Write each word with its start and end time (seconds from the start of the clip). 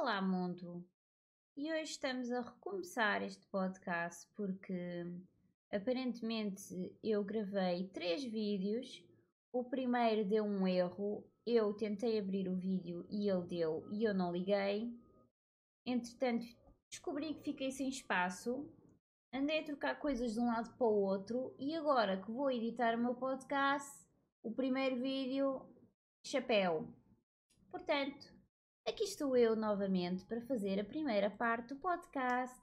Olá, 0.00 0.22
mundo! 0.22 0.86
E 1.56 1.72
hoje 1.72 1.90
estamos 1.90 2.30
a 2.30 2.40
recomeçar 2.40 3.20
este 3.20 3.44
podcast 3.48 4.28
porque 4.36 5.04
aparentemente 5.72 6.96
eu 7.02 7.24
gravei 7.24 7.88
três 7.88 8.22
vídeos. 8.22 9.04
O 9.52 9.64
primeiro 9.64 10.24
deu 10.24 10.44
um 10.44 10.68
erro, 10.68 11.28
eu 11.44 11.74
tentei 11.74 12.16
abrir 12.16 12.48
o 12.48 12.54
vídeo 12.54 13.04
e 13.10 13.28
ele 13.28 13.44
deu 13.48 13.88
e 13.90 14.04
eu 14.04 14.14
não 14.14 14.30
liguei. 14.30 14.96
Entretanto, 15.84 16.46
descobri 16.88 17.34
que 17.34 17.42
fiquei 17.42 17.72
sem 17.72 17.88
espaço, 17.88 18.72
andei 19.34 19.58
a 19.58 19.64
trocar 19.64 19.98
coisas 19.98 20.34
de 20.34 20.38
um 20.38 20.46
lado 20.46 20.72
para 20.76 20.86
o 20.86 21.02
outro 21.02 21.52
e 21.58 21.74
agora 21.74 22.22
que 22.22 22.30
vou 22.30 22.52
editar 22.52 22.94
o 22.94 23.02
meu 23.02 23.16
podcast, 23.16 24.06
o 24.44 24.52
primeiro 24.52 24.94
vídeo, 25.00 25.60
chapéu. 26.22 26.86
Portanto, 27.68 28.37
aqui 28.88 29.04
estou 29.04 29.36
eu 29.36 29.54
novamente 29.54 30.24
para 30.24 30.40
fazer 30.40 30.80
a 30.80 30.84
primeira 30.84 31.30
parte 31.30 31.74
do 31.74 31.76
podcast. 31.76 32.58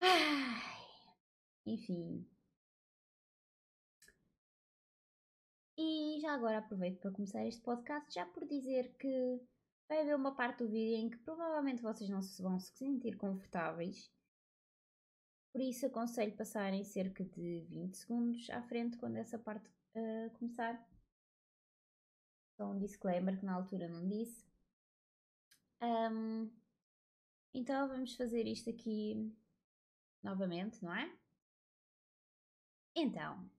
Ai, 0.00 1.14
enfim. 1.64 2.28
E 5.78 6.18
já 6.20 6.34
agora 6.34 6.58
aproveito 6.58 7.00
para 7.00 7.12
começar 7.12 7.46
este 7.46 7.62
podcast 7.62 8.12
já 8.12 8.26
por 8.26 8.46
dizer 8.46 8.92
que 8.98 9.40
vai 9.88 10.00
haver 10.00 10.16
uma 10.16 10.34
parte 10.34 10.64
do 10.64 10.68
vídeo 10.68 10.96
em 10.96 11.08
que 11.08 11.18
provavelmente 11.18 11.82
vocês 11.82 12.10
não 12.10 12.20
se 12.20 12.42
vão 12.42 12.58
se 12.58 12.72
sentir 12.76 13.16
confortáveis. 13.16 14.10
Por 15.52 15.60
isso 15.60 15.86
aconselho 15.86 16.36
passarem 16.36 16.82
cerca 16.82 17.24
de 17.24 17.60
20 17.68 17.96
segundos 17.96 18.50
à 18.50 18.60
frente 18.62 18.96
quando 18.96 19.18
essa 19.18 19.38
parte 19.38 19.68
uh, 19.68 20.30
começar. 20.36 20.84
Só 22.56 22.66
um 22.72 22.78
disclaimer 22.78 23.38
que 23.38 23.46
na 23.46 23.54
altura 23.54 23.88
não 23.88 24.08
disse. 24.08 24.53
Um, 25.84 26.50
então 27.52 27.86
vamos 27.88 28.16
fazer 28.16 28.46
isto 28.46 28.70
aqui 28.70 29.30
novamente, 30.22 30.82
não 30.82 30.94
é? 30.94 31.14
Então, 32.96 33.50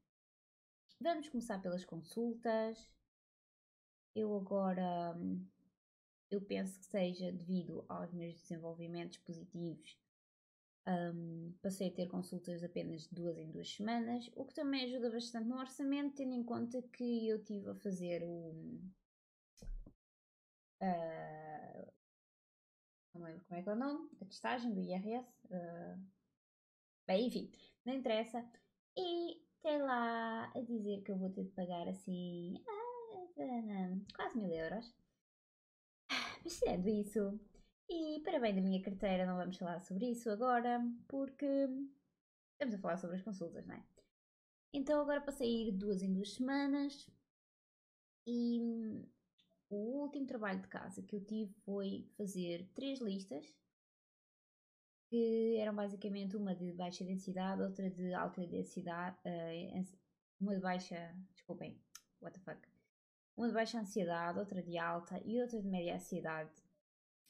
vamos 1.00 1.30
começar 1.30 1.62
pelas 1.62 1.86
consultas. 1.86 2.90
Eu 4.16 4.36
agora, 4.36 5.16
eu 6.32 6.42
penso 6.42 6.80
que 6.80 6.86
seja 6.86 7.32
devido 7.32 7.86
aos 7.88 8.12
meus 8.12 8.42
desenvolvimentos 8.42 9.20
positivos, 9.20 9.96
um, 10.88 11.54
passei 11.62 11.90
a 11.90 11.94
ter 11.94 12.08
consultas 12.08 12.64
apenas 12.64 13.08
de 13.08 13.14
duas 13.14 13.38
em 13.38 13.52
duas 13.52 13.70
semanas, 13.70 14.32
o 14.36 14.46
que 14.46 14.54
também 14.54 14.86
ajuda 14.86 15.12
bastante 15.12 15.48
no 15.48 15.60
orçamento, 15.60 16.16
tendo 16.16 16.34
em 16.34 16.44
conta 16.44 16.82
que 16.82 17.28
eu 17.28 17.44
tive 17.44 17.70
a 17.70 17.76
fazer 17.76 18.24
o. 18.24 18.82
Uh, 20.82 21.55
não 23.16 23.24
lembro 23.26 23.46
como 23.46 23.60
é 23.60 23.64
que 23.64 23.70
é 23.70 23.74
o 23.74 23.76
nome, 23.76 24.10
a 24.22 24.26
testagem 24.26 24.74
do 24.74 24.82
IRS. 24.82 25.28
Uh, 25.46 26.06
bem, 27.08 27.28
enfim, 27.28 27.52
não 27.86 27.94
interessa. 27.94 28.46
E 28.98 29.42
tem 29.62 29.82
lá 29.82 30.52
a 30.54 30.62
dizer 30.62 31.02
que 31.02 31.12
eu 31.12 31.18
vou 31.18 31.30
ter 31.30 31.46
de 31.46 31.52
pagar 31.52 31.88
assim. 31.88 32.62
Ah, 32.68 33.98
quase 34.16 34.38
mil 34.38 34.52
euros. 34.52 34.94
Mas 36.44 36.60
tirando 36.60 36.88
isso, 36.88 37.40
e 37.90 38.22
para 38.24 38.40
bem 38.40 38.54
da 38.56 38.62
minha 38.62 38.82
carteira, 38.82 39.26
não 39.26 39.38
vamos 39.38 39.58
falar 39.58 39.80
sobre 39.82 40.12
isso 40.12 40.30
agora, 40.30 40.80
porque 41.08 41.46
estamos 42.54 42.76
a 42.76 42.80
falar 42.80 42.98
sobre 42.98 43.16
as 43.16 43.24
consultas, 43.24 43.66
não 43.66 43.76
é? 43.76 43.84
Então 44.74 45.02
agora 45.02 45.22
passei 45.22 45.48
a 45.48 45.70
ir 45.70 45.72
duas 45.72 46.02
em 46.02 46.14
duas 46.14 46.34
semanas 46.34 47.10
e 48.28 49.08
o 49.70 50.02
último 50.02 50.26
trabalho 50.26 50.62
de 50.62 50.68
casa 50.68 51.02
que 51.02 51.16
eu 51.16 51.24
tive 51.24 51.54
foi 51.66 52.10
fazer 52.18 52.70
três 52.74 53.00
listas 53.00 53.46
que 55.08 55.58
eram 55.58 55.76
basicamente 55.76 56.36
uma 56.36 56.56
de 56.56 56.74
baixa 56.74 57.04
densidade, 57.04 57.62
outra 57.62 57.90
de 57.90 58.14
alta 58.14 58.46
densidade, 58.46 59.18
uh, 59.26 59.98
uma 60.40 60.56
de 60.56 60.62
baixa, 60.62 61.16
desculpem, 61.34 61.80
what 62.22 62.38
the 62.38 62.44
fuck, 62.44 62.68
uma 63.38 63.48
de 63.48 63.54
baixa 63.54 63.80
ansiedade, 63.80 64.40
outra 64.40 64.62
de 64.62 64.78
alta 64.78 65.22
e 65.24 65.42
outra 65.42 65.62
de 65.62 65.68
média 65.68 65.96
ansiedade. 65.96 66.52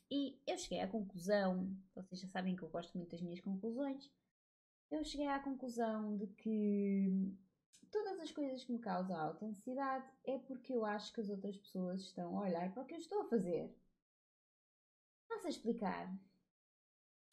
E 0.10 0.40
eu 0.48 0.58
cheguei 0.58 0.82
à 0.82 0.88
conclusão, 0.88 1.76
vocês 1.96 2.22
já 2.22 2.28
sabem 2.28 2.56
que 2.56 2.64
eu 2.64 2.70
gosto 2.70 2.96
muito 2.98 3.12
das 3.12 3.22
minhas 3.22 3.42
conclusões, 3.42 4.12
eu 4.92 5.04
cheguei 5.04 5.28
à 5.28 5.40
conclusão 5.40 6.16
de 6.16 6.28
que 6.28 7.36
todas 7.92 8.20
as 8.20 8.32
coisas 8.32 8.64
que 8.64 8.72
me 8.72 8.80
causam 8.80 9.16
alta 9.16 9.46
ansiedade 9.46 10.10
é 10.24 10.38
porque 10.38 10.74
eu 10.74 10.86
acho 10.86 11.14
que 11.14 11.22
as 11.22 11.30
outras 11.30 11.58
pessoas 11.58 12.02
estão 12.02 12.38
a 12.38 12.42
olhar 12.44 12.74
para 12.74 12.84
o 12.84 12.86
que 12.86 12.94
eu 12.94 13.00
estou 13.00 13.22
a 13.22 13.30
fazer. 13.30 13.74
Posso 15.28 15.48
explicar? 15.48 16.14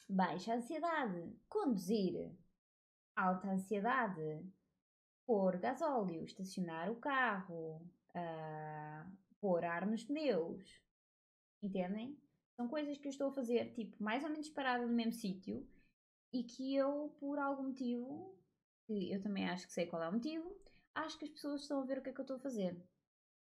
Baixa 0.09 0.55
ansiedade, 0.55 1.35
conduzir. 1.47 2.31
Alta 3.15 3.49
ansiedade, 3.49 4.43
pôr 5.25 5.57
gasóleo, 5.57 6.23
estacionar 6.23 6.91
o 6.91 6.95
carro, 6.95 7.81
uh, 8.15 9.11
pôr 9.39 9.63
ar 9.63 9.85
nos 9.85 10.03
pneus. 10.03 10.81
Entendem? 11.61 12.17
São 12.55 12.67
coisas 12.67 12.97
que 12.97 13.07
eu 13.07 13.11
estou 13.11 13.29
a 13.29 13.33
fazer, 13.33 13.73
tipo, 13.73 14.01
mais 14.03 14.23
ou 14.23 14.29
menos 14.29 14.49
parada 14.49 14.85
no 14.85 14.93
mesmo 14.93 15.13
sítio 15.13 15.67
e 16.31 16.43
que 16.43 16.75
eu, 16.75 17.15
por 17.19 17.39
algum 17.39 17.63
motivo, 17.63 18.35
que 18.85 19.11
eu 19.11 19.21
também 19.21 19.49
acho 19.49 19.67
que 19.67 19.73
sei 19.73 19.85
qual 19.87 20.03
é 20.03 20.09
o 20.09 20.13
motivo, 20.13 20.55
acho 20.95 21.17
que 21.17 21.25
as 21.25 21.31
pessoas 21.31 21.61
estão 21.61 21.81
a 21.81 21.85
ver 21.85 21.99
o 21.99 22.01
que 22.01 22.09
é 22.09 22.13
que 22.13 22.19
eu 22.19 22.23
estou 22.23 22.37
a 22.37 22.41
fazer. 22.41 22.81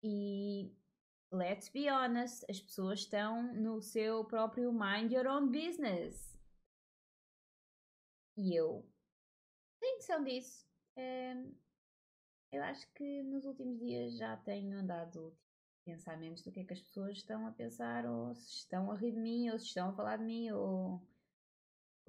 E 0.03 0.75
let's 1.31 1.69
be 1.69 1.90
honest, 1.90 2.46
as 2.50 2.59
pessoas 2.59 3.00
estão 3.00 3.53
no 3.53 3.81
seu 3.81 4.25
próprio 4.25 4.72
mind 4.72 5.12
your 5.12 5.28
own 5.28 5.50
business. 5.52 6.38
E 8.38 8.56
eu 8.56 8.86
tenho 9.80 9.97
noção 9.97 10.24
disso. 10.24 10.66
Um, 10.97 11.56
eu 12.52 12.64
acho 12.64 12.91
que 12.94 13.24
nos 13.24 13.46
últimos 13.46 13.80
dias 13.80 14.18
já 14.18 14.36
tenho 14.38 14.78
andado 14.78 15.36
pensamentos 15.86 16.44
do 16.44 16.52
que 16.52 16.59
é 16.59 16.64
que 16.64 16.74
as 16.74 16.81
pessoas 16.81 17.18
estão 17.18 17.47
a 17.47 17.52
pensar, 17.52 18.06
ou 18.06 18.36
se 18.36 18.58
estão 18.58 18.91
a 18.91 18.96
rir 18.96 19.14
de 19.14 19.20
mim, 19.20 19.50
ou 19.50 19.59
se 19.59 19.68
estão 19.68 19.90
a 19.90 19.94
falar 19.94 20.18
de 20.18 20.25
mim, 20.25 20.52
ou. 20.52 21.02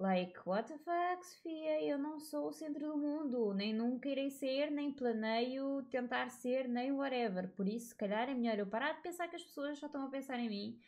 Like, 0.03 0.37
what 0.45 0.67
the 0.67 0.77
fuck, 0.79 1.25
Sofia? 1.25 1.81
Eu 1.81 1.97
não 1.97 2.19
sou 2.19 2.49
o 2.49 2.51
centro 2.51 2.89
do 2.89 2.97
mundo, 2.97 3.53
nem 3.53 3.73
nunca 3.73 4.09
irei 4.09 4.29
ser, 4.29 4.69
nem 4.69 4.91
planeio 4.91 5.81
tentar 5.83 6.29
ser, 6.29 6.67
nem 6.67 6.91
whatever. 6.91 7.47
Por 7.55 7.69
isso, 7.69 7.87
se 7.87 7.95
calhar 7.95 8.27
é 8.27 8.33
melhor 8.33 8.59
eu 8.59 8.67
parar 8.67 8.91
de 8.91 9.01
pensar 9.01 9.29
que 9.29 9.37
as 9.37 9.43
pessoas 9.43 9.79
só 9.79 9.85
estão 9.85 10.05
a 10.05 10.09
pensar 10.09 10.37
em 10.39 10.49
mim 10.49 10.81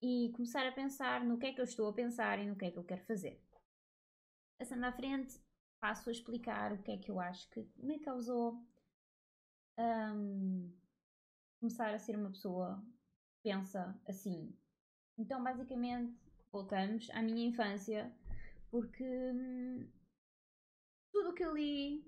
e 0.00 0.32
começar 0.34 0.66
a 0.66 0.72
pensar 0.72 1.22
no 1.22 1.36
que 1.36 1.44
é 1.44 1.52
que 1.52 1.60
eu 1.60 1.66
estou 1.66 1.86
a 1.86 1.92
pensar 1.92 2.38
e 2.38 2.46
no 2.46 2.56
que 2.56 2.64
é 2.64 2.70
que 2.70 2.78
eu 2.78 2.84
quero 2.84 3.04
fazer. 3.04 3.38
Passando 4.58 4.84
à 4.84 4.92
frente, 4.92 5.38
passo 5.78 6.08
a 6.08 6.12
explicar 6.12 6.72
o 6.72 6.82
que 6.82 6.92
é 6.92 6.96
que 6.96 7.10
eu 7.10 7.20
acho 7.20 7.50
que 7.50 7.68
me 7.76 7.98
causou. 7.98 8.58
Um, 9.78 10.74
começar 11.60 11.92
a 11.92 11.98
ser 11.98 12.16
uma 12.16 12.30
pessoa 12.30 12.82
que 13.28 13.50
pensa 13.50 13.94
assim. 14.08 14.56
Então, 15.18 15.44
basicamente, 15.44 16.18
voltamos 16.50 17.10
à 17.10 17.20
minha 17.20 17.46
infância, 17.46 18.10
porque 18.76 19.04
hum, 19.04 19.88
tudo 21.10 21.30
o 21.30 21.32
que 21.32 21.42
eu 21.42 21.56
li 21.56 22.04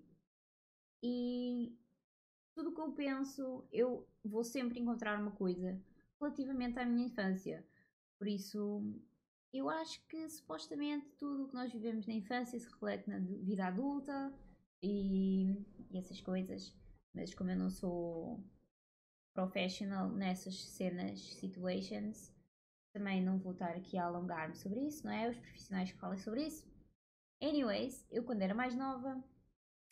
e 1.02 1.74
tudo 2.54 2.68
o 2.68 2.74
que 2.74 2.80
eu 2.82 2.92
penso, 2.92 3.66
eu 3.72 4.06
vou 4.22 4.44
sempre 4.44 4.78
encontrar 4.78 5.18
uma 5.18 5.30
coisa 5.30 5.80
relativamente 6.20 6.78
à 6.78 6.84
minha 6.84 7.06
infância. 7.06 7.66
Por 8.18 8.28
isso, 8.28 8.82
eu 9.50 9.70
acho 9.70 10.06
que 10.08 10.28
supostamente 10.28 11.08
tudo 11.16 11.44
o 11.44 11.48
que 11.48 11.54
nós 11.54 11.72
vivemos 11.72 12.06
na 12.06 12.12
infância 12.12 12.60
se 12.60 12.68
reflete 12.68 13.08
na 13.08 13.18
vida 13.18 13.64
adulta 13.64 14.30
e, 14.82 15.52
e 15.90 15.96
essas 15.96 16.20
coisas. 16.20 16.76
Mas 17.14 17.34
como 17.34 17.50
eu 17.50 17.56
não 17.56 17.70
sou 17.70 18.44
professional 19.32 20.10
nessas 20.10 20.62
cenas, 20.64 21.18
situations. 21.36 22.30
Também 22.98 23.22
não 23.22 23.38
vou 23.38 23.52
estar 23.52 23.76
aqui 23.76 23.96
a 23.96 24.06
alongar-me 24.06 24.56
sobre 24.56 24.80
isso, 24.80 25.06
não 25.06 25.12
é? 25.12 25.30
Os 25.30 25.38
profissionais 25.38 25.92
que 25.92 25.98
falem 25.98 26.18
sobre 26.18 26.44
isso. 26.44 26.66
Anyways, 27.40 28.04
eu 28.10 28.24
quando 28.24 28.42
era 28.42 28.52
mais 28.52 28.74
nova, 28.74 29.22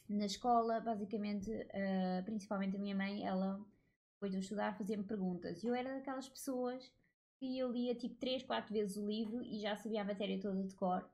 na 0.09 0.27
escola, 0.27 0.81
basicamente, 0.81 1.49
uh, 1.49 2.25
principalmente 2.25 2.75
a 2.75 2.81
minha 2.81 2.97
mãe, 2.97 3.25
ela, 3.25 3.65
depois 4.15 4.33
de 4.33 4.39
eu 4.39 4.41
estudar, 4.41 4.77
fazia-me 4.77 5.05
perguntas. 5.05 5.63
Eu 5.63 5.73
era 5.73 5.95
daquelas 5.95 6.29
pessoas 6.29 6.93
que 7.39 7.57
eu 7.57 7.71
lia 7.71 7.95
tipo 7.95 8.17
3, 8.17 8.43
4 8.43 8.73
vezes 8.75 8.97
o 8.97 9.07
livro 9.07 9.41
e 9.41 9.61
já 9.61 9.77
sabia 9.77 10.03
a 10.03 10.05
matéria 10.05 10.41
toda 10.41 10.65
de 10.65 10.75
cor. 10.75 11.09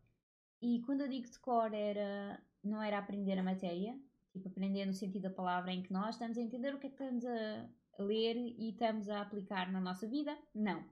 E 0.62 0.80
quando 0.86 1.02
eu 1.02 1.08
digo 1.08 1.28
de 1.28 1.38
cor, 1.40 1.74
era, 1.74 2.42
não 2.64 2.82
era 2.82 2.96
aprender 2.96 3.38
a 3.38 3.42
matéria, 3.42 3.94
tipo 4.32 4.48
aprender 4.48 4.86
no 4.86 4.94
sentido 4.94 5.24
da 5.24 5.30
palavra 5.30 5.72
em 5.72 5.82
que 5.82 5.92
nós 5.92 6.14
estamos 6.14 6.38
a 6.38 6.40
entender 6.40 6.74
o 6.74 6.78
que 6.78 6.86
é 6.86 6.90
que 6.90 6.94
estamos 6.94 7.26
a 7.26 7.68
ler 7.98 8.34
e 8.34 8.70
estamos 8.70 9.10
a 9.10 9.20
aplicar 9.20 9.70
na 9.70 9.78
nossa 9.78 10.08
vida. 10.08 10.34
Não. 10.54 10.82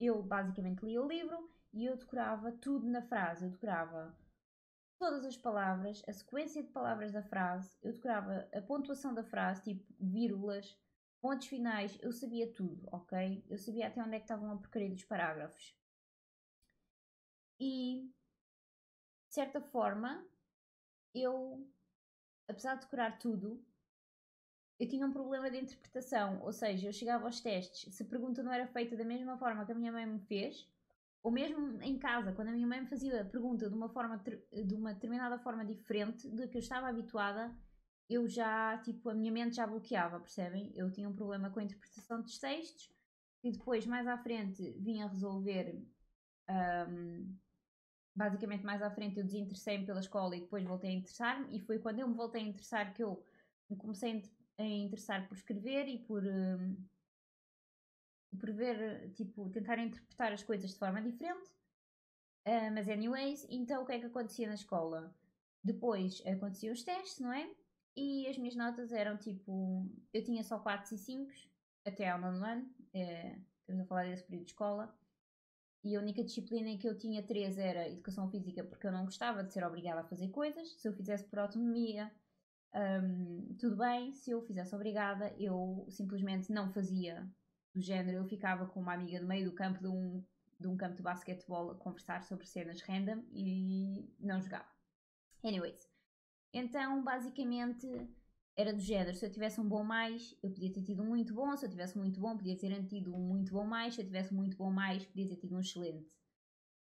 Eu 0.00 0.22
basicamente 0.22 0.84
lia 0.84 1.02
o 1.02 1.08
livro 1.08 1.50
e 1.72 1.84
eu 1.86 1.96
decorava 1.96 2.52
tudo 2.52 2.86
na 2.86 3.02
frase. 3.02 3.44
Eu 3.44 3.50
decorava 3.50 4.16
todas 4.98 5.24
as 5.24 5.36
palavras, 5.36 6.02
a 6.08 6.12
sequência 6.12 6.62
de 6.62 6.70
palavras 6.70 7.12
da 7.12 7.22
frase, 7.22 7.76
eu 7.82 7.92
decorava 7.92 8.48
a 8.54 8.62
pontuação 8.62 9.12
da 9.12 9.22
frase, 9.22 9.62
tipo 9.62 9.84
vírgulas, 10.00 10.78
pontos 11.20 11.46
finais, 11.46 11.98
eu 12.00 12.12
sabia 12.12 12.50
tudo, 12.52 12.88
ok? 12.92 13.44
Eu 13.48 13.58
sabia 13.58 13.88
até 13.88 14.02
onde 14.02 14.14
é 14.14 14.18
que 14.18 14.24
estavam 14.24 14.50
a 14.52 14.56
porcaria 14.56 14.90
dos 14.90 15.04
parágrafos. 15.04 15.76
E, 17.58 18.10
de 19.28 19.34
certa 19.34 19.60
forma, 19.60 20.26
eu, 21.14 21.66
apesar 22.48 22.74
de 22.74 22.82
decorar 22.82 23.18
tudo, 23.18 23.64
eu 24.78 24.88
tinha 24.88 25.06
um 25.06 25.12
problema 25.12 25.50
de 25.50 25.58
interpretação, 25.58 26.42
ou 26.42 26.52
seja, 26.52 26.88
eu 26.88 26.92
chegava 26.92 27.24
aos 27.24 27.40
testes, 27.40 27.94
se 27.94 28.02
a 28.02 28.06
pergunta 28.06 28.42
não 28.42 28.52
era 28.52 28.66
feita 28.66 28.96
da 28.96 29.04
mesma 29.04 29.36
forma 29.38 29.64
que 29.64 29.72
a 29.72 29.74
minha 29.74 29.92
mãe 29.92 30.06
me 30.06 30.20
fez, 30.20 30.68
ou 31.22 31.30
mesmo 31.30 31.80
em 31.82 31.98
casa, 31.98 32.32
quando 32.32 32.48
a 32.48 32.52
minha 32.52 32.66
mãe 32.66 32.80
me 32.80 32.86
fazia 32.86 33.22
a 33.22 33.24
pergunta 33.24 33.68
de 33.68 33.74
uma, 33.74 33.88
forma, 33.88 34.22
de 34.52 34.74
uma 34.74 34.92
determinada 34.92 35.38
forma 35.38 35.64
diferente 35.64 36.28
da 36.28 36.46
que 36.46 36.58
eu 36.58 36.60
estava 36.60 36.88
habituada, 36.88 37.56
eu 38.08 38.28
já, 38.28 38.76
tipo, 38.78 39.08
a 39.08 39.14
minha 39.14 39.32
mente 39.32 39.56
já 39.56 39.66
bloqueava, 39.66 40.20
percebem? 40.20 40.70
Eu 40.74 40.90
tinha 40.90 41.08
um 41.08 41.14
problema 41.14 41.50
com 41.50 41.60
a 41.60 41.62
interpretação 41.62 42.20
dos 42.20 42.38
textos 42.38 42.92
e 43.42 43.50
depois, 43.50 43.86
mais 43.86 44.06
à 44.06 44.18
frente, 44.18 44.72
vinha 44.78 45.06
resolver. 45.06 45.82
Um, 46.50 47.34
basicamente, 48.14 48.64
mais 48.64 48.82
à 48.82 48.90
frente, 48.90 49.18
eu 49.18 49.24
desinteressei-me 49.24 49.86
pela 49.86 50.00
escola 50.00 50.36
e 50.36 50.40
depois 50.40 50.62
voltei 50.64 50.90
a 50.90 50.94
interessar-me. 50.94 51.56
E 51.56 51.60
foi 51.60 51.78
quando 51.78 52.00
eu 52.00 52.08
me 52.08 52.14
voltei 52.14 52.42
a 52.42 52.46
interessar 52.46 52.92
que 52.92 53.02
eu 53.02 53.24
me 53.70 53.76
comecei 53.76 54.22
a 54.58 54.64
interessar 54.64 55.26
por 55.28 55.36
escrever 55.36 55.88
e 55.88 55.98
por. 55.98 56.22
Um, 56.24 56.76
por 58.38 58.52
ver, 58.52 59.12
tipo, 59.14 59.48
tentar 59.50 59.78
interpretar 59.78 60.32
as 60.32 60.42
coisas 60.42 60.70
de 60.70 60.78
forma 60.78 61.00
diferente. 61.00 61.50
Uh, 62.46 62.70
mas, 62.74 62.88
anyways, 62.88 63.46
então 63.48 63.82
o 63.82 63.86
que 63.86 63.92
é 63.92 63.98
que 64.00 64.06
acontecia 64.06 64.48
na 64.48 64.54
escola? 64.54 65.14
Depois 65.62 66.20
aconteciam 66.26 66.72
os 66.72 66.82
testes, 66.82 67.20
não 67.20 67.32
é? 67.32 67.48
E 67.96 68.26
as 68.26 68.36
minhas 68.36 68.56
notas 68.56 68.92
eram 68.92 69.16
tipo. 69.16 69.88
Eu 70.12 70.22
tinha 70.22 70.42
só 70.42 70.58
4 70.58 70.94
e 70.94 70.98
5 70.98 71.32
até 71.86 72.10
ao 72.10 72.20
nono 72.20 72.44
ano. 72.44 72.74
É, 72.92 73.38
estamos 73.60 73.82
a 73.82 73.86
falar 73.86 74.04
desse 74.04 74.24
período 74.24 74.44
de 74.44 74.50
escola. 74.50 74.94
E 75.84 75.94
a 75.94 76.00
única 76.00 76.24
disciplina 76.24 76.70
em 76.70 76.78
que 76.78 76.88
eu 76.88 76.96
tinha 76.96 77.22
3 77.22 77.58
era 77.58 77.88
Educação 77.88 78.30
Física, 78.30 78.64
porque 78.64 78.86
eu 78.86 78.92
não 78.92 79.04
gostava 79.04 79.44
de 79.44 79.52
ser 79.52 79.64
obrigada 79.64 80.00
a 80.00 80.08
fazer 80.08 80.28
coisas. 80.28 80.72
Se 80.80 80.88
eu 80.88 80.94
fizesse 80.94 81.24
por 81.24 81.38
autonomia, 81.38 82.10
um, 82.74 83.54
tudo 83.58 83.76
bem. 83.76 84.12
Se 84.12 84.30
eu 84.30 84.42
fizesse 84.42 84.74
obrigada, 84.74 85.34
eu 85.38 85.86
simplesmente 85.88 86.52
não 86.52 86.72
fazia 86.72 87.26
do 87.74 87.80
género. 87.80 88.18
Eu 88.18 88.24
ficava 88.24 88.66
com 88.66 88.80
uma 88.80 88.94
amiga 88.94 89.20
no 89.20 89.28
meio 89.28 89.48
do 89.50 89.54
campo 89.54 89.80
de 89.80 89.88
um, 89.88 90.24
de 90.58 90.68
um 90.68 90.76
campo 90.76 90.96
de 90.96 91.02
basquetebol 91.02 91.70
a 91.70 91.74
conversar 91.76 92.22
sobre 92.22 92.46
cenas 92.46 92.80
random 92.82 93.22
e 93.32 94.08
não 94.18 94.40
jogava. 94.40 94.68
Anyways, 95.42 95.88
então, 96.52 97.02
basicamente, 97.02 97.86
era 98.56 98.72
do 98.72 98.80
género: 98.80 99.16
se 99.16 99.26
eu 99.26 99.30
tivesse 99.30 99.60
um 99.60 99.68
bom 99.68 99.84
mais, 99.84 100.36
eu 100.42 100.50
podia 100.50 100.72
ter 100.72 100.82
tido 100.82 101.02
um 101.02 101.06
muito 101.06 101.34
bom, 101.34 101.56
se 101.56 101.66
eu 101.66 101.70
tivesse 101.70 101.98
muito 101.98 102.20
bom, 102.20 102.36
podia 102.36 102.56
ter 102.56 102.84
tido 102.86 103.14
um 103.14 103.20
muito 103.20 103.52
bom 103.52 103.64
mais, 103.64 103.94
se 103.94 104.00
eu 104.00 104.06
tivesse 104.06 104.32
muito 104.32 104.56
bom 104.56 104.70
mais, 104.70 105.04
podia 105.04 105.28
ter 105.28 105.36
tido 105.36 105.56
um 105.56 105.60
excelente. 105.60 106.14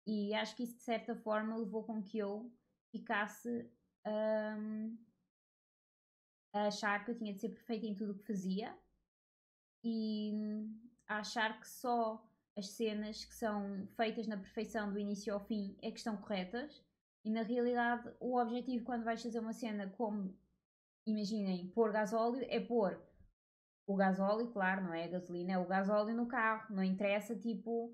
E 0.06 0.32
acho 0.34 0.54
que 0.56 0.62
isso, 0.62 0.76
de 0.76 0.82
certa 0.82 1.16
forma, 1.16 1.56
levou 1.56 1.82
com 1.82 2.00
que 2.00 2.16
eu 2.16 2.52
ficasse 2.92 3.68
um, 4.06 4.96
a 6.56 6.66
achar 6.68 7.04
que 7.04 7.10
eu 7.10 7.16
tinha 7.16 7.32
de 7.32 7.40
ser 7.40 7.50
perfeita 7.50 7.86
em 7.86 7.94
tudo 7.94 8.12
o 8.12 8.18
que 8.18 8.26
fazia 8.26 8.76
e 9.84 10.32
a 11.08 11.18
achar 11.18 11.60
que 11.60 11.68
só 11.68 12.24
as 12.56 12.68
cenas 12.70 13.24
que 13.24 13.34
são 13.34 13.86
feitas 13.96 14.26
na 14.26 14.36
perfeição 14.36 14.92
do 14.92 14.98
início 14.98 15.32
ao 15.32 15.40
fim 15.40 15.76
é 15.82 15.90
que 15.90 15.98
estão 15.98 16.16
corretas 16.16 16.82
e 17.26 17.30
na 17.30 17.42
realidade, 17.42 18.08
o 18.20 18.38
objetivo 18.38 18.84
quando 18.84 19.02
vais 19.02 19.20
fazer 19.20 19.40
uma 19.40 19.52
cena 19.52 19.92
como, 19.96 20.32
imaginem, 21.04 21.66
pôr 21.70 21.90
gasóleo, 21.90 22.46
é 22.48 22.60
pôr 22.60 23.02
o 23.84 23.96
gasóleo, 23.96 24.52
claro, 24.52 24.84
não 24.84 24.94
é 24.94 25.02
a 25.02 25.08
gasolina, 25.08 25.54
é 25.54 25.58
o 25.58 25.66
gasóleo 25.66 26.14
no 26.14 26.28
carro. 26.28 26.72
Não 26.72 26.84
interessa, 26.84 27.34
tipo, 27.34 27.92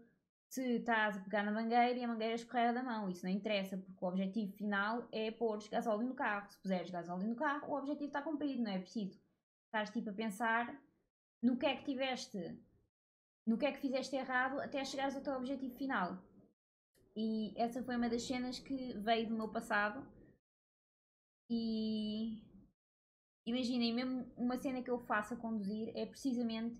se 0.53 0.77
estás 0.77 1.17
a 1.17 1.21
pegar 1.21 1.43
na 1.45 1.51
mangueira 1.51 1.99
e 1.99 2.05
a 2.05 2.07
mangueira 2.07 2.35
escorrega 2.35 2.75
da 2.75 2.83
mão. 2.83 3.09
Isso 3.09 3.25
não 3.25 3.33
interessa, 3.33 3.79
porque 3.79 4.05
o 4.05 4.09
objetivo 4.09 4.53
final 4.53 5.09
é 5.11 5.31
pôr 5.31 5.67
gasóleo 5.71 6.07
no 6.07 6.15
carro. 6.15 6.51
Se 6.51 6.59
puseres 6.59 6.91
gasóleo 6.91 7.27
no 7.27 7.35
carro, 7.35 7.73
o 7.73 7.79
objetivo 7.79 8.09
está 8.09 8.21
cumprido, 8.21 8.63
não 8.63 8.71
é 8.71 8.79
preciso. 8.79 9.19
Estás, 9.65 9.89
tipo, 9.89 10.11
a 10.11 10.13
pensar 10.13 10.79
no 11.43 11.57
que 11.57 11.65
é 11.65 11.75
que 11.75 11.85
tiveste, 11.87 12.39
no 13.47 13.57
que 13.57 13.65
é 13.65 13.73
que 13.73 13.81
fizeste 13.81 14.15
errado 14.15 14.61
até 14.61 14.85
chegares 14.85 15.17
ao 15.17 15.23
teu 15.23 15.33
objetivo 15.33 15.75
final. 15.75 16.23
E 17.17 17.55
essa 17.57 17.83
foi 17.83 17.97
uma 17.97 18.11
das 18.11 18.23
cenas 18.23 18.59
que 18.59 18.93
veio 18.99 19.29
do 19.31 19.35
meu 19.35 19.49
passado. 19.49 20.07
E 21.49 22.43
imaginem, 23.47 23.95
mesmo 23.95 24.31
uma 24.37 24.59
cena 24.59 24.83
que 24.83 24.91
eu 24.91 24.99
faço 24.99 25.33
a 25.33 25.39
conduzir 25.39 25.97
é 25.97 26.05
precisamente 26.05 26.77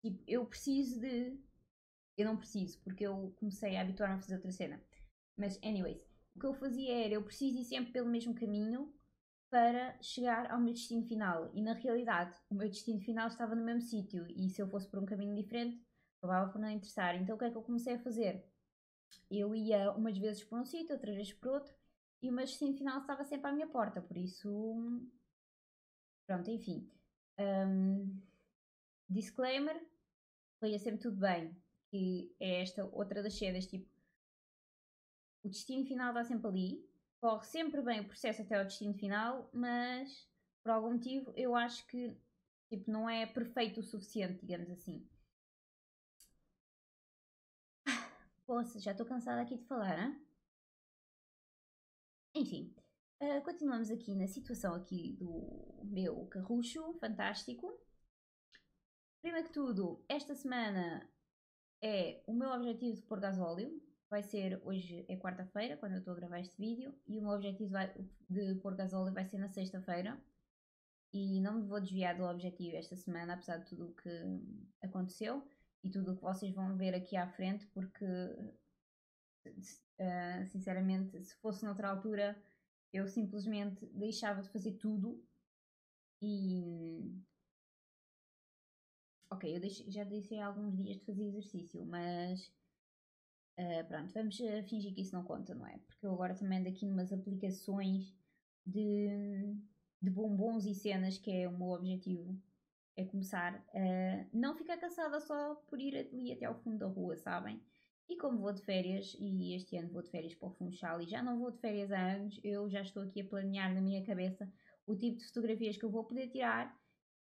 tipo, 0.00 0.22
eu 0.28 0.46
preciso 0.46 1.00
de. 1.00 1.36
Eu 2.16 2.26
não 2.26 2.36
preciso, 2.36 2.78
porque 2.82 3.06
eu 3.06 3.34
comecei 3.38 3.76
a 3.76 3.80
habituar-me 3.82 4.16
a 4.16 4.20
fazer 4.20 4.34
outra 4.36 4.52
cena. 4.52 4.80
Mas, 5.36 5.58
anyways, 5.62 6.00
o 6.34 6.40
que 6.40 6.46
eu 6.46 6.54
fazia 6.54 7.04
era 7.04 7.14
eu 7.14 7.22
preciso 7.22 7.58
ir 7.58 7.64
sempre 7.64 7.92
pelo 7.92 8.08
mesmo 8.08 8.34
caminho 8.34 8.94
para 9.50 9.96
chegar 10.02 10.50
ao 10.50 10.60
meu 10.60 10.72
destino 10.72 11.04
final. 11.04 11.50
E 11.54 11.62
na 11.62 11.74
realidade, 11.74 12.36
o 12.50 12.54
meu 12.54 12.68
destino 12.68 13.00
final 13.00 13.28
estava 13.28 13.54
no 13.54 13.64
mesmo 13.64 13.82
sítio. 13.82 14.26
E 14.28 14.48
se 14.48 14.62
eu 14.62 14.68
fosse 14.68 14.88
por 14.88 14.98
um 15.00 15.06
caminho 15.06 15.34
diferente, 15.34 15.84
acabava 16.18 16.52
por 16.52 16.60
não 16.60 16.70
interessar. 16.70 17.16
Então 17.16 17.36
o 17.36 17.38
que 17.38 17.44
é 17.44 17.50
que 17.50 17.56
eu 17.56 17.62
comecei 17.62 17.94
a 17.94 17.98
fazer? 17.98 18.44
eu 19.30 19.54
ia 19.54 19.92
umas 19.92 20.16
vezes 20.18 20.44
por 20.44 20.58
um 20.58 20.64
sítio, 20.64 20.94
outras 20.94 21.14
vezes 21.14 21.32
por 21.32 21.48
outro, 21.48 21.74
e 22.22 22.30
o 22.30 22.32
meu 22.32 22.44
destino 22.44 22.76
final 22.76 23.00
estava 23.00 23.24
sempre 23.24 23.48
à 23.50 23.52
minha 23.52 23.66
porta, 23.66 24.00
por 24.00 24.16
isso. 24.16 24.48
Pronto, 26.26 26.50
enfim. 26.50 26.90
Um, 27.38 28.20
disclaimer: 29.08 29.80
leia 30.62 30.78
sempre 30.78 31.00
tudo 31.00 31.18
bem, 31.18 31.54
que 31.94 32.34
é 32.40 32.60
esta 32.60 32.84
outra 32.86 33.22
das 33.22 33.38
cenas, 33.38 33.66
tipo. 33.66 33.88
O 35.44 35.48
destino 35.48 35.86
final 35.86 36.08
está 36.08 36.24
sempre 36.24 36.48
ali, 36.48 36.90
corre 37.20 37.44
sempre 37.46 37.80
bem 37.82 38.00
o 38.00 38.08
processo 38.08 38.42
até 38.42 38.58
ao 38.58 38.64
destino 38.64 38.94
final, 38.94 39.48
mas 39.52 40.28
por 40.64 40.72
algum 40.72 40.94
motivo 40.94 41.32
eu 41.36 41.54
acho 41.54 41.86
que 41.86 42.16
tipo, 42.68 42.90
não 42.90 43.08
é 43.08 43.26
perfeito 43.26 43.78
o 43.78 43.82
suficiente, 43.84 44.44
digamos 44.44 44.68
assim. 44.70 45.08
Poxa, 48.44 48.80
já 48.80 48.90
estou 48.90 49.06
cansada 49.06 49.42
aqui 49.42 49.56
de 49.56 49.64
falar, 49.64 49.96
hein? 49.96 50.20
Enfim, 52.34 52.74
uh, 53.22 53.40
continuamos 53.44 53.88
aqui 53.88 54.16
na 54.16 54.26
situação 54.26 54.74
aqui 54.74 55.12
do 55.12 55.80
meu 55.84 56.26
carrucho 56.26 56.92
fantástico. 56.94 57.78
Primeiro 59.22 59.46
que 59.46 59.54
tudo, 59.54 60.04
esta 60.08 60.34
semana 60.34 61.13
é 61.84 62.22
o 62.26 62.32
meu 62.32 62.50
objetivo 62.50 62.96
de 62.96 63.02
pôr 63.02 63.20
gasóleo. 63.20 63.70
Vai 64.08 64.22
ser 64.22 64.60
hoje 64.64 65.04
é 65.08 65.16
quarta-feira, 65.16 65.76
quando 65.76 65.92
eu 65.92 65.98
estou 65.98 66.12
a 66.12 66.16
gravar 66.16 66.40
este 66.40 66.56
vídeo, 66.56 66.94
e 67.06 67.18
o 67.18 67.22
meu 67.22 67.32
objetivo 67.32 67.74
de 68.30 68.54
pôr 68.56 68.74
gasóleo 68.74 69.12
vai 69.12 69.24
ser 69.26 69.38
na 69.38 69.48
sexta-feira. 69.48 70.18
E 71.12 71.40
não 71.40 71.60
me 71.60 71.66
vou 71.66 71.80
desviar 71.80 72.16
do 72.16 72.24
objetivo 72.24 72.76
esta 72.76 72.96
semana, 72.96 73.34
apesar 73.34 73.58
de 73.58 73.66
tudo 73.66 73.88
o 73.88 73.94
que 73.94 74.10
aconteceu 74.82 75.46
e 75.82 75.90
tudo 75.90 76.12
o 76.12 76.16
que 76.16 76.22
vocês 76.22 76.54
vão 76.54 76.76
ver 76.76 76.94
aqui 76.94 77.16
à 77.16 77.28
frente, 77.28 77.66
porque 77.66 78.04
uh, 79.46 80.46
sinceramente, 80.46 81.22
se 81.22 81.36
fosse 81.36 81.64
noutra 81.64 81.88
altura, 81.90 82.36
eu 82.92 83.06
simplesmente 83.06 83.84
deixava 83.86 84.42
de 84.42 84.48
fazer 84.48 84.72
tudo 84.72 85.22
e. 86.22 87.20
Ok, 89.30 89.56
eu 89.56 89.60
deixei, 89.60 89.90
já 89.90 90.04
deixei 90.04 90.40
alguns 90.40 90.76
dias 90.76 90.98
de 90.98 91.04
fazer 91.04 91.24
exercício, 91.24 91.84
mas 91.86 92.52
uh, 93.58 93.86
pronto, 93.88 94.12
vamos 94.12 94.36
fingir 94.68 94.94
que 94.94 95.02
isso 95.02 95.14
não 95.14 95.24
conta, 95.24 95.54
não 95.54 95.66
é? 95.66 95.78
Porque 95.78 96.06
eu 96.06 96.12
agora 96.12 96.34
também 96.34 96.58
ando 96.58 96.68
aqui 96.68 96.86
numas 96.86 97.12
aplicações 97.12 98.14
de, 98.64 99.56
de 100.00 100.10
bombons 100.10 100.66
e 100.66 100.74
cenas, 100.74 101.18
que 101.18 101.30
é 101.30 101.48
o 101.48 101.56
meu 101.56 101.68
objetivo 101.70 102.40
é 102.96 103.04
começar 103.04 103.54
a 103.74 104.26
não 104.32 104.54
ficar 104.54 104.76
cansada 104.76 105.20
só 105.20 105.54
por 105.68 105.80
ir 105.80 105.96
ali 105.96 106.32
até 106.32 106.46
ao 106.46 106.54
fundo 106.54 106.78
da 106.78 106.86
rua, 106.86 107.16
sabem? 107.16 107.60
E 108.08 108.16
como 108.16 108.38
vou 108.38 108.52
de 108.52 108.62
férias, 108.62 109.16
e 109.18 109.54
este 109.54 109.76
ano 109.76 109.90
vou 109.90 110.02
de 110.02 110.10
férias 110.10 110.34
para 110.34 110.48
o 110.48 110.52
Funchal 110.52 111.00
e 111.00 111.06
já 111.06 111.22
não 111.22 111.38
vou 111.38 111.50
de 111.50 111.58
férias 111.58 111.90
há 111.90 111.98
anos, 111.98 112.38
eu 112.44 112.68
já 112.68 112.82
estou 112.82 113.02
aqui 113.02 113.22
a 113.22 113.24
planear 113.24 113.72
na 113.72 113.80
minha 113.80 114.04
cabeça 114.04 114.50
o 114.86 114.94
tipo 114.94 115.18
de 115.18 115.26
fotografias 115.26 115.76
que 115.76 115.84
eu 115.84 115.90
vou 115.90 116.04
poder 116.04 116.28
tirar 116.28 116.78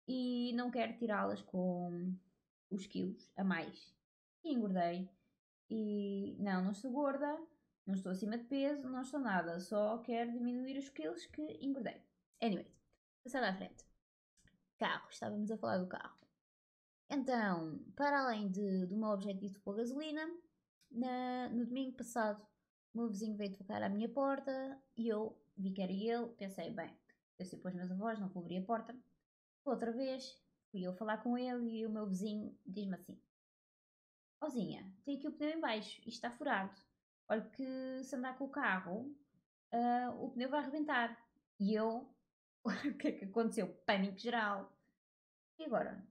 e 0.07 0.53
não 0.53 0.71
quero 0.71 0.97
tirá-las 0.97 1.41
com 1.41 2.15
os 2.69 2.85
quilos 2.87 3.31
a 3.35 3.43
mais. 3.43 3.93
E 4.43 4.53
engordei. 4.53 5.09
E 5.69 6.35
não, 6.39 6.63
não 6.63 6.71
estou 6.71 6.91
gorda, 6.91 7.39
não 7.85 7.95
estou 7.95 8.11
acima 8.11 8.37
de 8.37 8.43
peso, 8.45 8.89
não 8.89 9.01
estou 9.01 9.19
nada, 9.19 9.59
só 9.59 9.97
quero 9.99 10.31
diminuir 10.33 10.77
os 10.77 10.89
quilos 10.89 11.25
que 11.27 11.41
engordei. 11.61 12.01
Anyways, 12.41 12.75
passando 13.23 13.45
à 13.45 13.53
frente 13.53 13.91
carro, 14.81 15.07
estávamos 15.11 15.51
a 15.51 15.57
falar 15.57 15.77
do 15.77 15.85
carro. 15.85 16.17
Então, 17.07 17.79
para 17.95 18.23
além 18.23 18.49
de, 18.49 18.87
do 18.87 18.97
meu 18.97 19.09
objetivo 19.09 19.53
de 19.53 19.59
pôr 19.59 19.75
gasolina, 19.75 20.27
na, 20.89 21.49
no 21.49 21.67
domingo 21.67 21.95
passado 21.95 22.41
o 22.91 22.97
meu 22.97 23.07
vizinho 23.07 23.37
veio 23.37 23.55
tocar 23.55 23.83
à 23.83 23.87
minha 23.87 24.09
porta 24.09 24.81
e 24.97 25.07
eu 25.07 25.39
vi 25.55 25.71
que 25.71 25.83
era 25.83 25.91
ele, 25.91 26.33
pensei, 26.35 26.71
bem, 26.71 26.91
eu 27.37 27.45
sei 27.45 27.59
para 27.59 27.69
os 27.69 27.75
meus 27.75 27.91
avós, 27.91 28.19
não 28.19 28.27
vou 28.27 28.41
abrir 28.41 28.57
a 28.57 28.65
porta. 28.65 28.97
Outra 29.63 29.91
vez, 29.91 30.39
fui 30.71 30.81
eu 30.81 30.93
falar 30.93 31.17
com 31.17 31.37
ele 31.37 31.79
e 31.79 31.85
o 31.85 31.89
meu 31.89 32.07
vizinho 32.07 32.57
diz-me 32.65 32.95
assim, 32.95 33.19
Ozinha, 34.41 34.91
tem 35.05 35.17
aqui 35.17 35.27
o 35.27 35.31
pneu 35.31 35.51
em 35.51 35.61
baixo 35.61 36.01
e 36.03 36.09
está 36.09 36.31
furado. 36.31 36.75
olha 37.29 37.41
que 37.41 38.03
se 38.03 38.15
andar 38.15 38.37
com 38.37 38.45
o 38.45 38.49
carro, 38.49 39.15
uh, 39.71 40.23
o 40.23 40.31
pneu 40.31 40.49
vai 40.49 40.61
arrebentar. 40.61 41.15
E 41.59 41.75
eu, 41.75 42.09
o 42.65 42.97
que 42.97 43.07
é 43.09 43.11
que 43.11 43.25
aconteceu? 43.25 43.67
Pânico 43.85 44.17
geral. 44.17 44.75
E 45.59 45.63
agora? 45.63 46.03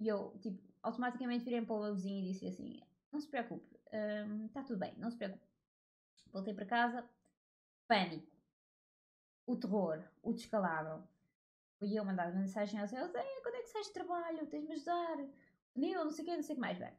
E 0.00 0.08
eu, 0.08 0.36
tipo, 0.40 0.60
automaticamente 0.82 1.44
virei 1.44 1.64
para 1.64 1.76
o 1.76 1.82
meu 1.84 1.94
vizinho 1.94 2.24
e 2.24 2.32
disse 2.32 2.46
assim: 2.48 2.82
Não 3.12 3.20
se 3.20 3.28
preocupe, 3.28 3.78
está 4.46 4.64
tudo 4.64 4.78
bem, 4.78 4.94
não 4.98 5.10
se 5.10 5.16
preocupe. 5.16 5.46
Voltei 6.32 6.52
para 6.52 6.66
casa, 6.66 7.08
pânico, 7.86 8.30
o 9.46 9.56
terror, 9.56 10.04
o 10.22 10.32
descalabro. 10.32 11.06
E 11.80 11.94
eu 11.94 12.04
mandar 12.04 12.34
mensagem 12.34 12.80
ao 12.80 12.88
seu 12.88 13.06
Zé, 13.08 13.22
quando 13.42 13.54
é 13.56 13.62
que 13.62 13.68
sais 13.68 13.86
de 13.88 13.92
trabalho? 13.92 14.46
Tens-me 14.46 14.74
ajudar? 14.74 15.18
Pneu, 15.74 16.04
não 16.04 16.10
sei 16.10 16.24
o 16.24 16.28
quê, 16.28 16.36
não 16.36 16.42
sei 16.42 16.54
o 16.54 16.56
que 16.56 16.60
mais. 16.60 16.78
Bem, 16.78 16.92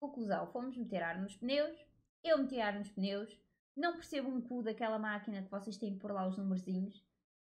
conclusão, 0.00 0.46
fomos 0.48 0.76
meter 0.76 1.02
ar 1.02 1.20
nos 1.20 1.36
pneus, 1.36 1.78
eu 2.24 2.38
meti 2.38 2.60
ar 2.60 2.78
nos 2.78 2.90
pneus, 2.90 3.38
não 3.76 3.94
percebo 3.94 4.28
um 4.28 4.40
cu 4.40 4.62
daquela 4.62 4.98
máquina 4.98 5.42
que 5.42 5.50
vocês 5.50 5.76
têm 5.76 5.94
que 5.94 6.00
pôr 6.00 6.12
lá 6.12 6.26
os 6.26 6.36
numerzinhos, 6.36 7.04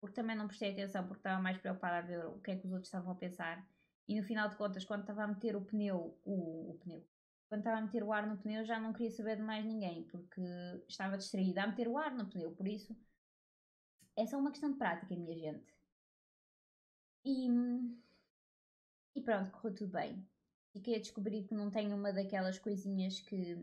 porque 0.01 0.15
também 0.15 0.37
não 0.37 0.49
prestei 0.49 0.73
atenção 0.73 1.07
porque 1.07 1.21
estava 1.21 1.41
mais 1.41 1.59
preocupada 1.59 1.99
a 1.99 2.01
ver 2.01 2.27
o 2.27 2.41
que 2.41 2.51
é 2.51 2.57
que 2.57 2.67
os 2.67 2.73
outros 2.73 2.89
estavam 2.89 3.13
a 3.13 3.15
pensar. 3.15 3.65
E 4.09 4.17
no 4.17 4.25
final 4.25 4.49
de 4.49 4.57
contas, 4.57 4.85
quando 4.85 5.03
estava 5.03 5.25
a 5.25 5.29
meter 5.29 5.57
o 5.57 5.65
pneu, 5.65 6.19
o, 6.25 6.71
o 6.71 6.79
pneu, 6.79 7.07
quando 7.49 7.61
estava 7.61 7.79
a 7.79 7.83
meter 7.83 8.03
o 8.03 8.13
ar 8.13 8.27
no 8.27 8.39
pneu, 8.39 8.65
já 8.65 8.81
não 8.81 8.93
queria 8.93 9.11
saber 9.11 9.37
de 9.37 9.43
mais 9.43 9.65
ninguém, 9.65 10.05
porque 10.05 10.43
estava 10.89 11.17
distraída 11.17 11.63
a 11.63 11.67
meter 11.69 11.87
o 11.89 11.97
ar 11.97 12.13
no 12.13 12.27
pneu, 12.27 12.53
por 12.53 12.67
isso 12.67 12.97
é 14.17 14.27
só 14.27 14.39
uma 14.39 14.51
questão 14.51 14.71
de 14.73 14.79
prática, 14.79 15.15
minha 15.15 15.37
gente. 15.37 15.76
E, 17.27 17.49
e 19.17 19.21
pronto, 19.21 19.51
correu 19.51 19.75
tudo 19.75 19.91
bem. 19.91 20.25
Fiquei 20.73 20.95
a 20.95 21.01
descobrir 21.01 21.43
que 21.43 21.55
não 21.55 21.73
tenho 21.73 21.97
uma 21.97 22.13
daquelas 22.13 22.57
coisinhas 22.57 23.19
que 23.19 23.59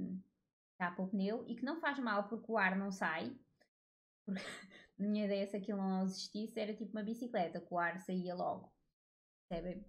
tapa 0.78 1.02
o 1.02 1.08
pneu 1.08 1.46
e 1.48 1.56
que 1.56 1.64
não 1.64 1.80
faz 1.80 1.98
mal 1.98 2.28
porque 2.28 2.52
o 2.52 2.58
ar 2.58 2.76
não 2.76 2.92
sai. 2.92 3.34
Porque 4.26 4.42
a 5.00 5.02
minha 5.02 5.24
ideia, 5.24 5.48
se 5.48 5.56
aquilo 5.56 5.78
não 5.78 6.04
existisse, 6.04 6.60
era 6.60 6.76
tipo 6.76 6.92
uma 6.92 7.04
bicicleta, 7.04 7.62
que 7.62 7.74
o 7.74 7.80
ar 7.80 7.98
saía 8.00 8.36
logo. 8.36 8.70
Percebem? 9.48 9.86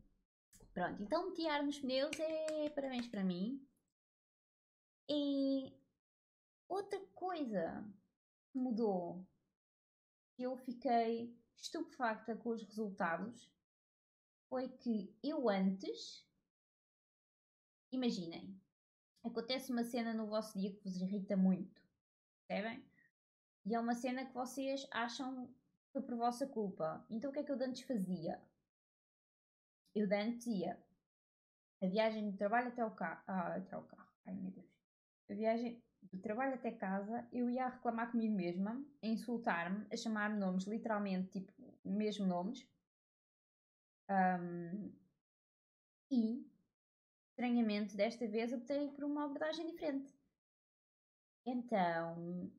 Pronto, 0.73 1.03
então 1.03 1.31
meter 1.31 1.63
nos 1.65 1.81
pneus 1.81 2.17
é 2.21 2.71
parabéns 2.71 3.09
para 3.09 3.25
mim. 3.25 3.61
E 5.09 5.77
outra 6.69 7.01
coisa 7.13 7.85
que 8.53 8.59
mudou, 8.59 9.27
eu 10.39 10.57
fiquei 10.59 11.37
estupefacta 11.57 12.37
com 12.37 12.51
os 12.51 12.63
resultados, 12.63 13.53
foi 14.49 14.69
que 14.69 15.19
eu 15.23 15.49
antes, 15.49 16.29
imaginem, 17.93 18.61
acontece 19.25 19.73
uma 19.73 19.85
cena 19.85 20.13
no 20.13 20.27
vosso 20.27 20.59
dia 20.59 20.73
que 20.73 20.83
vos 20.83 20.97
irrita 20.97 21.37
muito, 21.37 21.83
percebem? 22.47 22.85
E 23.67 23.75
é 23.75 23.81
uma 23.81 23.95
cena 23.95 24.27
que 24.27 24.35
vocês 24.35 24.87
acham 24.91 25.55
que 25.93 26.01
por 26.01 26.17
vossa 26.17 26.47
culpa. 26.47 27.07
Então 27.09 27.31
o 27.31 27.33
que 27.33 27.41
é 27.41 27.45
que 27.45 27.53
eu 27.53 27.63
antes 27.63 27.83
fazia? 27.83 28.41
Eu 29.95 30.09
antes 30.13 30.47
ia 30.47 30.85
a 31.83 31.87
viagem 31.87 32.31
do 32.31 32.37
trabalho 32.37 32.69
até 32.69 32.85
o 32.85 32.91
carro. 32.91 33.23
Ah, 33.27 33.55
até 33.57 33.77
o 33.77 33.83
carro. 33.83 34.09
Ai 34.27 34.35
meu 34.35 34.51
Deus. 34.51 34.67
A 35.31 35.35
viagem 35.35 35.83
do 36.03 36.19
trabalho 36.21 36.55
até 36.55 36.71
casa, 36.71 37.27
eu 37.33 37.49
ia 37.49 37.69
reclamar 37.69 38.11
comigo 38.11 38.35
mesma, 38.35 38.85
a 39.03 39.07
insultar-me, 39.07 39.87
a 39.93 39.97
chamar-me 39.97 40.39
nomes, 40.39 40.65
literalmente, 40.65 41.41
tipo, 41.41 41.79
mesmo 41.85 42.27
nomes. 42.27 42.67
Um, 44.09 44.93
e, 46.11 46.47
estranhamente, 47.31 47.97
desta 47.97 48.27
vez 48.29 48.53
optei 48.53 48.89
por 48.91 49.05
uma 49.05 49.25
abordagem 49.25 49.67
diferente. 49.67 50.13
Então, 51.47 52.51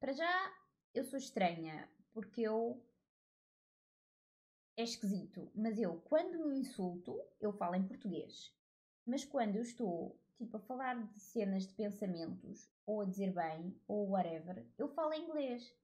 para 0.00 0.12
já, 0.12 0.54
eu 0.94 1.04
sou 1.04 1.18
estranha, 1.18 1.88
porque 2.12 2.42
eu 2.42 2.82
é 4.76 4.82
esquisito, 4.82 5.50
mas 5.54 5.78
eu, 5.78 6.00
quando 6.02 6.46
me 6.46 6.58
insulto, 6.58 7.18
eu 7.40 7.52
falo 7.52 7.76
em 7.76 7.86
português. 7.86 8.54
Mas 9.06 9.24
quando 9.24 9.56
eu 9.56 9.62
estou, 9.62 10.20
tipo, 10.36 10.56
a 10.56 10.60
falar 10.60 11.06
de 11.06 11.18
cenas 11.18 11.66
de 11.66 11.74
pensamentos, 11.74 12.70
ou 12.84 13.00
a 13.00 13.06
dizer 13.06 13.32
bem, 13.32 13.80
ou 13.86 14.10
whatever, 14.10 14.66
eu 14.76 14.88
falo 14.88 15.14
em 15.14 15.24
inglês. 15.24 15.74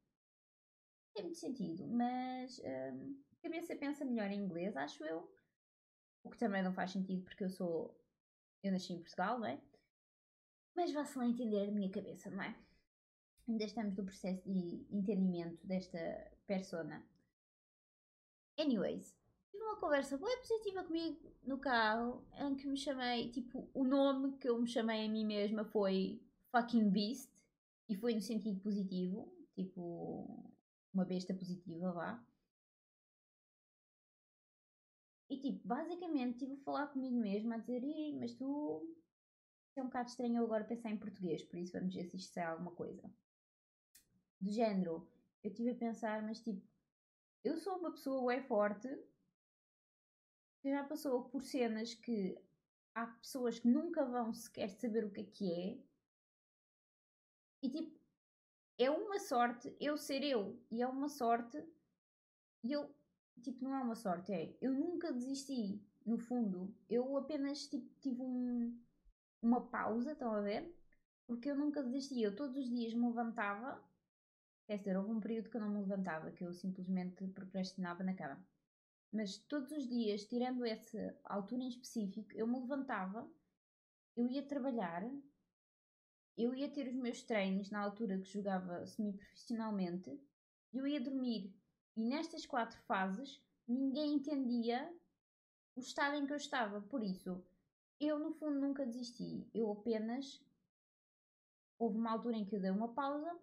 Tem 1.14 1.24
muito 1.24 1.38
sentido, 1.38 1.86
mas 1.86 2.60
a 2.64 2.92
cabeça 3.42 3.76
pensa 3.76 4.04
melhor 4.04 4.30
em 4.30 4.40
inglês, 4.40 4.76
acho 4.76 5.04
eu. 5.04 5.30
O 6.24 6.30
que 6.30 6.38
também 6.38 6.62
não 6.62 6.72
faz 6.72 6.92
sentido 6.92 7.24
porque 7.24 7.44
eu 7.44 7.50
sou. 7.50 7.98
Eu 8.62 8.72
nasci 8.72 8.92
em 8.92 9.00
Portugal, 9.00 9.38
não 9.38 9.46
é? 9.46 9.60
Mas 10.74 10.92
vá-se 10.92 11.18
lá 11.18 11.26
entender 11.26 11.68
a 11.68 11.72
minha 11.72 11.90
cabeça, 11.90 12.30
não 12.30 12.42
é? 12.42 12.56
Ainda 13.48 13.64
estamos 13.64 13.96
no 13.96 14.04
processo 14.04 14.48
de 14.48 14.86
entendimento 14.90 15.66
desta 15.66 15.98
persona. 16.46 17.04
Anyways, 18.58 19.14
tive 19.50 19.64
uma 19.64 19.80
conversa 19.80 20.16
bem 20.16 20.38
positiva 20.38 20.84
comigo 20.84 21.34
no 21.42 21.58
carro, 21.58 22.24
em 22.38 22.54
que 22.54 22.68
me 22.68 22.76
chamei, 22.76 23.30
tipo, 23.32 23.68
o 23.74 23.84
nome 23.84 24.38
que 24.38 24.48
eu 24.48 24.58
me 24.60 24.68
chamei 24.68 25.04
a 25.04 25.08
mim 25.08 25.26
mesma 25.26 25.64
foi 25.64 26.22
fucking 26.52 26.88
beast, 26.90 27.32
e 27.88 27.96
foi 27.96 28.14
no 28.14 28.20
sentido 28.20 28.60
positivo, 28.60 29.30
tipo, 29.54 30.50
uma 30.94 31.04
besta 31.04 31.34
positiva, 31.34 31.92
vá. 31.92 32.24
E 35.32 35.38
tipo, 35.38 35.66
basicamente 35.66 36.40
tive 36.40 36.52
a 36.52 36.64
falar 36.64 36.88
comigo 36.88 37.16
mesma 37.16 37.54
a 37.54 37.58
dizer, 37.58 37.80
mas 38.20 38.34
tu 38.34 38.86
é 39.74 39.80
um 39.80 39.86
bocado 39.86 40.10
estranho 40.10 40.36
eu 40.36 40.44
agora 40.44 40.62
pensar 40.62 40.90
em 40.90 40.98
português, 40.98 41.42
por 41.42 41.56
isso 41.58 41.72
vamos 41.72 41.94
ver 41.94 42.04
se 42.04 42.18
isto 42.18 42.36
é 42.36 42.44
alguma 42.44 42.72
coisa. 42.72 43.10
Do 44.38 44.50
género, 44.50 45.08
eu 45.42 45.50
tive 45.50 45.70
a 45.70 45.74
pensar, 45.74 46.22
mas 46.22 46.38
tipo, 46.42 46.62
eu 47.42 47.56
sou 47.56 47.78
uma 47.78 47.92
pessoa 47.92 48.34
é 48.34 48.42
forte 48.42 48.88
que 50.60 50.70
já 50.70 50.84
passou 50.84 51.24
por 51.24 51.42
cenas 51.42 51.94
que 51.94 52.38
há 52.94 53.06
pessoas 53.06 53.58
que 53.58 53.68
nunca 53.68 54.04
vão 54.04 54.34
sequer 54.34 54.68
saber 54.68 55.06
o 55.06 55.10
que 55.10 55.22
é 55.22 55.24
que 55.24 55.50
é. 55.50 55.78
E 57.62 57.70
tipo, 57.70 57.98
é 58.76 58.90
uma 58.90 59.18
sorte 59.18 59.74
eu 59.80 59.96
ser 59.96 60.22
eu. 60.22 60.62
E 60.70 60.82
é 60.82 60.86
uma 60.86 61.08
sorte. 61.08 61.56
Eu, 62.62 62.94
tipo, 63.40 63.64
não 63.64 63.74
é 63.74 63.80
uma 63.80 63.94
sorte, 63.94 64.32
é. 64.32 64.56
Eu 64.60 64.72
nunca 64.72 65.12
desisti, 65.12 65.80
no 66.04 66.18
fundo. 66.18 66.74
Eu 66.88 67.16
apenas 67.16 67.66
tipo, 67.66 67.88
tive 68.00 68.20
um, 68.22 68.78
uma 69.42 69.60
pausa, 69.60 70.12
estão 70.12 70.32
a 70.32 70.40
ver? 70.40 70.74
Porque 71.26 71.50
eu 71.50 71.56
nunca 71.56 71.82
desisti. 71.82 72.20
Eu 72.22 72.36
todos 72.36 72.56
os 72.56 72.68
dias 72.68 72.94
me 72.94 73.06
levantava 73.06 73.82
Quer 74.66 74.78
dizer, 74.78 74.96
houve 74.96 75.10
um 75.10 75.20
período 75.20 75.50
que 75.50 75.56
eu 75.56 75.60
não 75.60 75.68
me 75.68 75.80
levantava, 75.80 76.30
que 76.30 76.44
eu 76.44 76.52
simplesmente 76.52 77.26
procrastinava 77.28 78.02
na 78.04 78.14
cama. 78.14 78.42
Mas 79.12 79.36
todos 79.36 79.70
os 79.72 79.86
dias, 79.86 80.24
tirando 80.24 80.64
essa 80.64 81.14
altura 81.24 81.62
em 81.62 81.68
específico, 81.68 82.32
eu 82.32 82.46
me 82.46 82.58
levantava, 82.60 83.30
eu 84.16 84.26
ia 84.28 84.42
trabalhar, 84.42 85.02
eu 86.36 86.54
ia 86.54 86.70
ter 86.70 86.88
os 86.88 86.94
meus 86.94 87.22
treinos 87.22 87.70
na 87.70 87.80
altura 87.80 88.18
que 88.18 88.32
jogava 88.32 88.86
semi-profissionalmente, 88.86 90.18
eu 90.72 90.86
ia 90.86 91.00
dormir. 91.00 91.54
E 91.96 92.02
nestas 92.02 92.46
quatro 92.46 92.78
fases, 92.82 93.40
ninguém 93.68 94.14
entendia 94.14 94.92
o 95.76 95.80
estado 95.80 96.16
em 96.16 96.26
que 96.26 96.32
eu 96.32 96.36
estava. 96.36 96.80
Por 96.80 97.02
isso, 97.02 97.44
eu 98.00 98.18
no 98.18 98.32
fundo 98.32 98.58
nunca 98.58 98.86
desisti. 98.86 99.46
Eu 99.54 99.70
apenas. 99.70 100.42
Houve 101.78 101.98
uma 101.98 102.12
altura 102.12 102.36
em 102.36 102.44
que 102.44 102.54
eu 102.54 102.60
dei 102.60 102.70
uma 102.70 102.94
pausa 102.94 103.36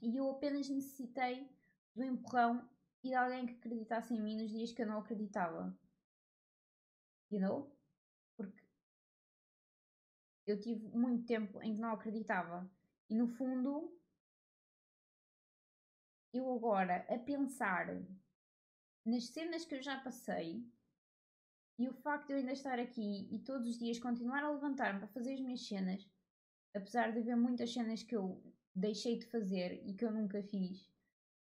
e 0.00 0.16
eu 0.16 0.30
apenas 0.30 0.68
necessitei 0.68 1.50
do 1.94 2.04
empurrão 2.04 2.68
e 3.02 3.08
de 3.08 3.14
alguém 3.14 3.46
que 3.46 3.54
acreditasse 3.54 4.14
em 4.14 4.22
mim 4.22 4.40
nos 4.40 4.50
dias 4.50 4.72
que 4.72 4.82
eu 4.82 4.86
não 4.86 4.98
acreditava. 4.98 5.76
You 7.30 7.40
know? 7.40 7.76
Porque 8.36 8.62
eu 10.46 10.58
tive 10.60 10.86
muito 10.88 11.26
tempo 11.26 11.60
em 11.62 11.74
que 11.74 11.80
não 11.80 11.92
acreditava. 11.92 12.70
E 13.10 13.14
no 13.14 13.26
fundo, 13.26 13.97
eu 16.32 16.52
agora 16.52 17.06
a 17.08 17.18
pensar 17.18 17.86
nas 19.04 19.24
cenas 19.28 19.64
que 19.64 19.74
eu 19.74 19.82
já 19.82 19.98
passei 20.00 20.66
e 21.78 21.88
o 21.88 21.92
facto 21.92 22.26
de 22.28 22.32
eu 22.32 22.38
ainda 22.38 22.52
estar 22.52 22.78
aqui 22.78 23.28
e 23.32 23.38
todos 23.38 23.68
os 23.68 23.78
dias 23.78 23.98
continuar 23.98 24.42
a 24.42 24.50
levantar-me 24.50 24.98
para 24.98 25.08
fazer 25.08 25.34
as 25.34 25.40
minhas 25.40 25.66
cenas, 25.66 26.06
apesar 26.74 27.12
de 27.12 27.20
haver 27.20 27.36
muitas 27.36 27.72
cenas 27.72 28.02
que 28.02 28.16
eu 28.16 28.42
deixei 28.74 29.18
de 29.18 29.26
fazer 29.26 29.82
e 29.86 29.94
que 29.94 30.04
eu 30.04 30.12
nunca 30.12 30.42
fiz 30.42 30.86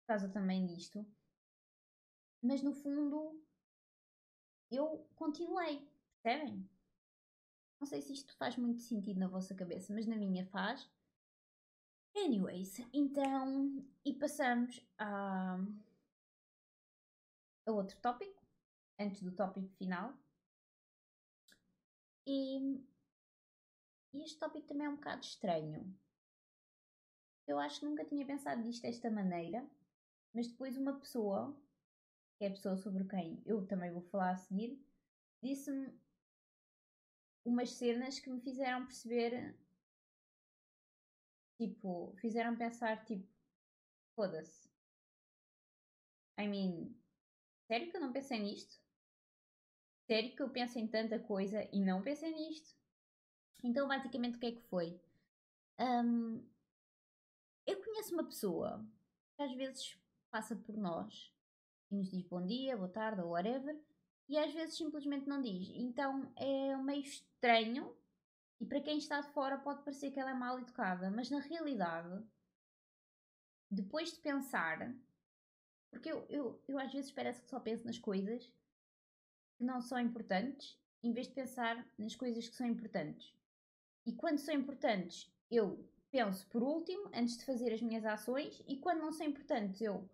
por 0.01 0.07
causa 0.09 0.29
também 0.29 0.67
disto. 0.67 1.07
Mas 2.43 2.63
no 2.63 2.73
fundo 2.73 3.41
eu 4.71 5.07
continuei, 5.15 5.87
percebem? 6.23 6.69
Não 7.79 7.87
sei 7.87 8.01
se 8.01 8.13
isto 8.13 8.35
faz 8.37 8.57
muito 8.57 8.81
sentido 8.81 9.21
na 9.21 9.29
vossa 9.29 9.55
cabeça, 9.55 9.93
mas 9.93 10.07
na 10.07 10.17
minha 10.17 10.47
faz. 10.47 10.91
Anyways, 12.15 12.79
então, 12.93 13.85
e 14.05 14.13
passamos 14.15 14.85
a, 14.99 15.57
a 17.67 17.73
outro 17.73 17.99
tópico, 18.01 18.43
antes 18.99 19.23
do 19.23 19.33
tópico 19.33 19.69
final. 19.77 20.15
E, 22.27 22.81
e 24.13 24.23
este 24.23 24.39
tópico 24.39 24.67
também 24.67 24.87
é 24.87 24.91
um 24.91 24.97
bocado 24.97 25.23
estranho, 25.23 25.99
eu 27.47 27.59
acho 27.59 27.81
que 27.81 27.87
nunca 27.87 28.05
tinha 28.05 28.25
pensado 28.25 28.63
disto 28.63 28.83
desta 28.83 29.11
maneira, 29.11 29.69
mas 30.33 30.49
depois 30.49 30.77
uma 30.77 30.99
pessoa, 30.99 31.55
que 32.39 32.45
é 32.45 32.49
a 32.49 32.53
pessoa 32.53 32.77
sobre 32.77 33.05
quem 33.05 33.43
eu 33.45 33.67
também 33.67 33.93
vou 33.93 34.03
falar 34.03 34.31
a 34.31 34.37
seguir, 34.37 34.81
disse-me 35.43 35.93
umas 37.45 37.71
cenas 37.71 38.21
que 38.21 38.31
me 38.31 38.41
fizeram 38.41 38.87
perceber, 38.87 39.55
tipo, 41.63 42.15
fizeram 42.21 42.57
pensar, 42.57 43.05
tipo, 43.05 43.27
foda-se. 44.17 44.69
I 46.39 46.49
mean, 46.49 46.93
sério 47.69 47.91
que 47.91 47.97
eu 47.97 48.01
não 48.01 48.13
pensei 48.13 48.41
nisto? 48.41 48.81
Sério 50.07 50.35
que 50.35 50.43
eu 50.43 50.51
penso 50.51 50.79
em 50.79 50.89
tanta 50.89 51.19
coisa 51.21 51.69
e 51.73 51.81
não 51.81 52.03
pensei 52.03 52.33
nisto? 52.33 52.75
Então, 53.63 53.87
basicamente, 53.87 54.37
o 54.37 54.41
que 54.41 54.47
é 54.47 54.53
que 54.53 54.63
foi? 54.63 55.01
Um, 55.79 56.45
eu 57.65 57.81
conheço 57.83 58.13
uma 58.13 58.25
pessoa 58.25 58.85
que 59.37 59.43
às 59.43 59.53
vezes 59.55 59.97
passa 60.31 60.57
por 60.57 60.77
nós 60.77 61.33
e 61.91 61.97
nos 61.97 62.11
diz 62.11 62.27
bom 62.27 62.45
dia, 62.45 62.77
boa 62.77 62.89
tarde 62.89 63.21
ou 63.21 63.31
whatever, 63.31 63.81
e 64.29 64.37
às 64.37 64.53
vezes 64.53 64.77
simplesmente 64.77 65.29
não 65.29 65.41
diz. 65.41 65.69
Então 65.77 66.33
é 66.37 66.77
meio 66.77 67.03
estranho 67.03 67.97
e 68.63 68.65
para 68.65 68.81
quem 68.81 68.97
está 68.97 69.21
de 69.21 69.29
fora 69.31 69.59
pode 69.59 69.83
parecer 69.83 70.13
que 70.13 70.21
ela 70.21 70.31
é 70.31 70.35
mal 70.35 70.57
educada, 70.57 71.11
mas 71.11 71.29
na 71.29 71.41
realidade, 71.41 72.25
depois 73.69 74.13
de 74.13 74.21
pensar, 74.21 74.95
porque 75.91 76.09
eu, 76.09 76.25
eu, 76.29 76.63
eu 76.69 76.79
às 76.79 76.93
vezes 76.93 77.11
parece 77.11 77.43
que 77.43 77.51
só 77.51 77.59
penso 77.59 77.85
nas 77.85 77.99
coisas 77.99 78.47
que 79.57 79.65
não 79.65 79.81
são 79.83 79.99
importantes, 79.99 80.81
em 81.03 81.13
vez 81.13 81.27
de 81.27 81.35
pensar 81.35 81.85
nas 81.99 82.15
coisas 82.15 82.49
que 82.49 82.55
são 82.55 82.65
importantes. 82.65 83.35
E 84.07 84.13
quando 84.13 84.39
são 84.39 84.55
importantes, 84.55 85.29
eu 85.51 85.85
penso 86.13 86.47
por 86.47 86.63
último, 86.63 87.11
antes 87.13 87.39
de 87.39 87.45
fazer 87.45 87.73
as 87.73 87.83
minhas 87.83 88.05
ações, 88.05 88.63
e 88.69 88.79
quando 88.79 89.01
não 89.01 89.13
são 89.13 89.27
importantes, 89.27 89.81
eu 89.81 90.09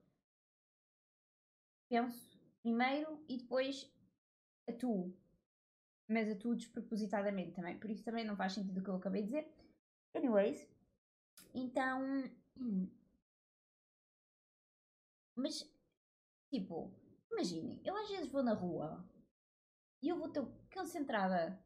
penso 1.90 2.40
primeiro 2.62 3.23
e 3.28 3.37
depois 3.37 3.93
atuo. 4.67 5.14
Mas 6.09 6.31
atuo 6.31 6.57
despropositadamente 6.57 7.53
também, 7.53 7.79
por 7.79 7.91
isso 7.91 8.03
também 8.03 8.25
não 8.25 8.37
faz 8.37 8.55
sentido 8.55 8.81
o 8.81 8.83
que 8.83 8.88
eu 8.91 8.97
acabei 8.97 9.23
de 9.23 9.29
dizer. 9.29 9.55
Anyways, 10.15 10.67
então. 11.55 12.25
Mas, 15.37 15.71
tipo, 16.50 16.91
imaginem, 17.31 17.81
eu 17.85 17.97
às 17.97 18.09
vezes 18.09 18.31
vou 18.31 18.43
na 18.43 18.55
rua 18.55 19.05
e 20.03 20.09
eu 20.09 20.17
vou 20.19 20.29
estar 20.29 20.45
concentrada, 20.73 21.59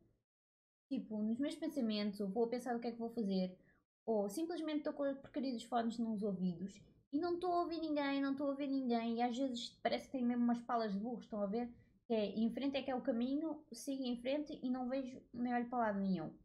tipo, 0.89 1.23
nos 1.23 1.39
meus 1.39 1.55
pensamentos, 1.57 2.21
ou 2.21 2.29
vou 2.29 2.45
a 2.45 2.49
pensar 2.49 2.77
o 2.77 2.81
que 2.81 2.89
é 2.89 2.93
que 2.93 2.99
vou 2.99 3.11
fazer, 3.11 3.57
ou 4.05 4.29
simplesmente 4.29 4.79
estou 4.79 4.93
com 4.93 5.05
a 5.05 5.15
porcaria 5.15 5.53
dos 5.53 5.65
fones 5.65 5.99
nos 5.99 6.23
ouvidos 6.23 6.81
e 7.13 7.19
não 7.19 7.35
estou 7.35 7.53
a 7.53 7.61
ouvir 7.63 7.81
ninguém, 7.81 8.21
não 8.21 8.33
estou 8.33 8.47
a 8.49 8.51
ouvir 8.51 8.69
ninguém, 8.69 9.17
e 9.19 9.23
às 9.23 9.37
vezes 9.37 9.71
parece 9.83 10.07
que 10.07 10.13
tem 10.13 10.25
mesmo 10.25 10.45
umas 10.45 10.61
palas 10.61 10.93
de 10.93 10.99
burro, 10.99 11.21
estão 11.21 11.41
a 11.43 11.47
ver? 11.47 11.71
Que 12.07 12.15
é, 12.15 12.27
em 12.27 12.51
frente 12.53 12.77
é 12.77 12.83
que 12.83 12.91
é 12.91 12.95
o 12.95 13.03
caminho, 13.03 13.65
sigo 13.73 14.03
em 14.03 14.21
frente 14.21 14.59
e 14.63 14.71
não 14.71 14.89
vejo 14.89 15.23
nem 15.33 15.55
olho 15.55 15.69
para 15.69 15.79
lado 15.79 16.01
nenhum. 16.01 16.37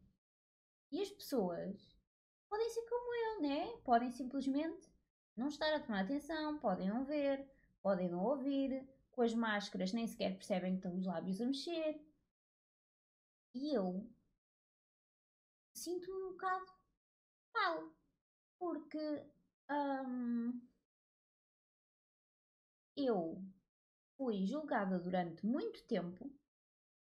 E 0.92 1.02
as 1.02 1.10
pessoas 1.10 1.98
podem 2.50 2.70
ser 2.70 2.86
como 2.88 3.16
eu, 3.16 3.42
né? 3.42 3.78
Podem 3.84 4.12
simplesmente 4.12 4.90
não 5.36 5.48
estar 5.48 5.74
a 5.74 5.80
tomar 5.80 6.04
atenção, 6.04 6.60
podem 6.60 6.90
não 6.90 7.06
ver, 7.06 7.48
podem 7.82 8.10
não 8.10 8.24
ouvir, 8.24 8.88
com 9.12 9.22
as 9.22 9.34
máscaras 9.34 9.94
nem 9.94 10.08
sequer 10.08 10.36
percebem 10.36 10.74
que 10.74 10.78
estão 10.78 10.96
os 10.96 11.06
lábios 11.06 11.42
a 11.42 11.46
mexer. 11.46 12.02
E 13.54 13.74
eu 13.76 14.08
sinto-me 15.74 16.16
um 16.24 16.32
bocado 16.32 16.66
mal, 17.54 17.92
porque 18.60 19.26
hum, 19.72 20.62
eu 22.96 23.44
fui 24.18 24.46
julgada 24.46 25.00
durante 25.00 25.46
muito 25.46 25.84
tempo, 25.86 26.30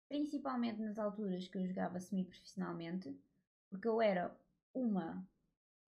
principalmente 0.09 0.81
nas 0.81 0.99
alturas 0.99 1.49
que 1.49 1.59
eu 1.59 1.67
jogava 1.67 2.01
semi-profissionalmente, 2.01 3.15
porque 3.69 3.89
eu 3.89 4.01
era 4.01 4.35
uma 4.73 5.29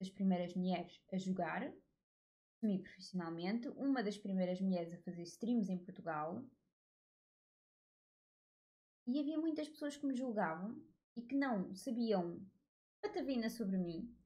das 0.01 0.11
primeiras 0.11 0.55
mulheres 0.55 1.01
a 1.13 1.17
jogar 1.17 1.73
semi-profissionalmente, 2.61 3.69
uma 3.69 4.03
das 4.03 4.19
primeiras 4.19 4.61
mulheres 4.61 4.93
a 4.93 4.99
fazer 4.99 5.23
streams 5.23 5.71
em 5.71 5.79
Portugal. 5.79 6.45
E 9.07 9.19
havia 9.19 9.39
muitas 9.39 9.69
pessoas 9.69 9.97
que 9.97 10.07
me 10.07 10.15
julgavam 10.15 10.81
e 11.17 11.23
que 11.23 11.37
não 11.37 11.75
sabiam 11.75 12.45
patavina 13.01 13.51
sobre 13.51 13.77
mim, 13.77 14.17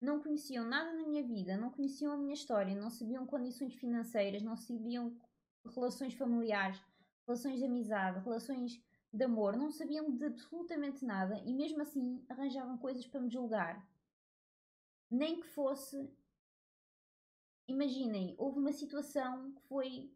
não 0.00 0.22
conheciam 0.22 0.64
nada 0.64 0.96
da 0.96 1.06
minha 1.06 1.22
vida, 1.22 1.56
não 1.56 1.70
conheciam 1.70 2.12
a 2.12 2.16
minha 2.16 2.34
história, 2.34 2.74
não 2.74 2.90
sabiam 2.90 3.26
condições 3.26 3.74
financeiras, 3.74 4.42
não 4.42 4.56
sabiam 4.56 5.18
relações 5.64 6.14
familiares, 6.14 6.80
relações 7.26 7.58
de 7.58 7.64
amizade, 7.64 8.20
relações 8.20 8.82
de 9.12 9.24
amor, 9.24 9.56
não 9.56 9.70
sabiam 9.70 10.10
de 10.10 10.24
absolutamente 10.24 11.04
nada 11.04 11.38
e 11.44 11.52
mesmo 11.52 11.82
assim 11.82 12.24
arranjavam 12.28 12.78
coisas 12.78 13.06
para 13.06 13.20
me 13.20 13.30
julgar. 13.30 13.86
Nem 15.10 15.40
que 15.40 15.48
fosse. 15.48 16.08
Imaginem, 17.66 18.34
houve 18.38 18.58
uma 18.58 18.72
situação 18.72 19.52
que 19.52 19.62
foi. 19.62 20.12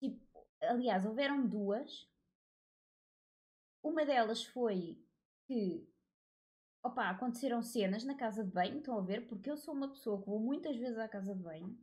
Tipo, 0.00 0.46
aliás, 0.62 1.04
houveram 1.06 1.46
duas. 1.46 2.08
Uma 3.82 4.04
delas 4.04 4.44
foi 4.44 5.00
que 5.46 5.86
opa, 6.82 7.10
aconteceram 7.10 7.62
cenas 7.62 8.04
na 8.04 8.14
casa 8.14 8.44
de 8.44 8.50
banho, 8.50 8.78
estão 8.78 8.98
a 8.98 9.02
ver? 9.02 9.28
Porque 9.28 9.50
eu 9.50 9.56
sou 9.56 9.74
uma 9.74 9.88
pessoa 9.88 10.20
que 10.20 10.26
vou 10.26 10.40
muitas 10.40 10.76
vezes 10.76 10.98
à 10.98 11.08
casa 11.08 11.34
de 11.34 11.42
banho 11.42 11.78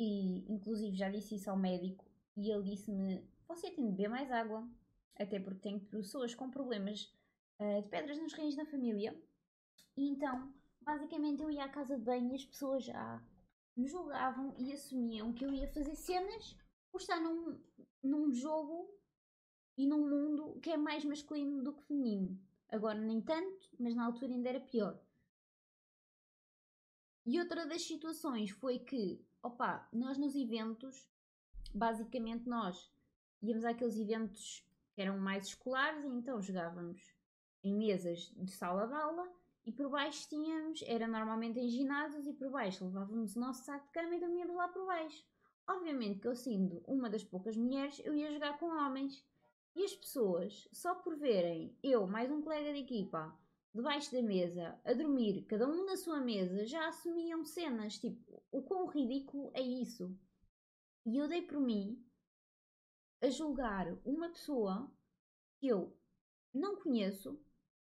e, 0.00 0.50
inclusive, 0.50 0.96
já 0.96 1.10
disse 1.10 1.34
isso 1.34 1.50
ao 1.50 1.58
médico 1.58 2.10
e 2.34 2.50
ele 2.50 2.70
disse-me: 2.70 3.22
Você 3.46 3.70
tem 3.70 3.84
de 3.84 3.90
beber 3.90 4.08
mais 4.08 4.32
água, 4.32 4.66
até 5.14 5.38
porque 5.38 5.60
tenho 5.60 5.78
pessoas 5.78 6.34
com 6.34 6.50
problemas 6.50 7.12
uh, 7.58 7.82
de 7.82 7.88
pedras 7.90 8.18
nos 8.18 8.32
rins 8.32 8.56
na 8.56 8.64
família. 8.64 9.14
E 9.94 10.08
então, 10.08 10.54
basicamente, 10.80 11.42
eu 11.42 11.50
ia 11.50 11.64
à 11.64 11.68
casa 11.68 11.98
de 11.98 12.02
banho 12.02 12.32
e 12.32 12.34
as 12.34 12.44
pessoas 12.46 12.82
já 12.82 13.22
me 13.76 13.86
julgavam 13.86 14.54
e 14.58 14.72
assumiam 14.72 15.34
que 15.34 15.44
eu 15.44 15.52
ia 15.52 15.68
fazer 15.68 15.94
cenas 15.94 16.56
por 16.90 17.02
estar 17.02 17.20
num, 17.20 17.60
num 18.02 18.32
jogo 18.32 18.88
e 19.76 19.86
num 19.86 20.08
mundo 20.08 20.58
que 20.60 20.70
é 20.70 20.78
mais 20.78 21.04
masculino 21.04 21.62
do 21.62 21.74
que 21.74 21.82
feminino. 21.82 22.40
Agora 22.70 22.98
nem 22.98 23.20
tanto, 23.20 23.68
mas 23.78 23.94
na 23.94 24.06
altura 24.06 24.32
ainda 24.32 24.48
era 24.48 24.60
pior. 24.60 24.98
E 27.26 27.38
outra 27.38 27.66
das 27.66 27.82
situações 27.82 28.50
foi 28.50 28.78
que, 28.78 29.22
opa, 29.42 29.88
nós 29.92 30.18
nos 30.18 30.34
eventos, 30.34 31.08
basicamente 31.74 32.48
nós 32.48 32.92
íamos 33.42 33.64
àqueles 33.64 33.96
eventos 33.96 34.66
que 34.92 35.00
eram 35.00 35.18
mais 35.18 35.46
escolares 35.46 36.04
e 36.04 36.08
então 36.08 36.40
jogávamos 36.42 37.14
em 37.62 37.74
mesas 37.74 38.32
de 38.36 38.50
sala 38.50 38.86
de 38.86 38.94
aula 38.94 39.30
e 39.64 39.72
por 39.72 39.90
baixo 39.90 40.28
tínhamos, 40.28 40.82
era 40.86 41.06
normalmente 41.06 41.58
em 41.58 41.68
ginásios 41.68 42.26
e 42.26 42.32
por 42.32 42.50
baixo 42.50 42.84
levávamos 42.84 43.36
o 43.36 43.40
nosso 43.40 43.64
saco 43.64 43.86
de 43.86 43.92
cama 43.92 44.16
e 44.16 44.20
dormíamos 44.20 44.56
lá 44.56 44.68
por 44.68 44.86
baixo. 44.86 45.24
Obviamente 45.66 46.18
que 46.18 46.26
eu 46.26 46.34
sendo 46.34 46.82
uma 46.86 47.08
das 47.08 47.22
poucas 47.22 47.56
mulheres, 47.56 48.00
eu 48.04 48.14
ia 48.14 48.32
jogar 48.32 48.58
com 48.58 48.66
homens. 48.66 49.24
E 49.76 49.84
as 49.84 49.94
pessoas, 49.94 50.68
só 50.72 50.96
por 50.96 51.16
verem 51.16 51.76
eu 51.82 52.06
mais 52.06 52.30
um 52.30 52.42
colega 52.42 52.72
de 52.72 52.80
equipa 52.80 53.38
debaixo 53.74 54.12
da 54.12 54.22
mesa 54.22 54.80
a 54.84 54.92
dormir, 54.92 55.44
cada 55.44 55.68
um 55.68 55.84
na 55.84 55.96
sua 55.96 56.20
mesa, 56.20 56.66
já 56.66 56.88
assumiam 56.88 57.44
cenas. 57.44 57.98
Tipo, 57.98 58.42
o 58.50 58.62
quão 58.62 58.86
ridículo 58.86 59.50
é 59.54 59.60
isso? 59.60 60.16
E 61.06 61.16
eu 61.16 61.28
dei 61.28 61.42
por 61.42 61.60
mim 61.60 62.04
a 63.20 63.28
julgar 63.30 63.86
uma 64.04 64.28
pessoa 64.30 64.90
que 65.58 65.68
eu 65.68 65.96
não 66.52 66.76
conheço, 66.76 67.40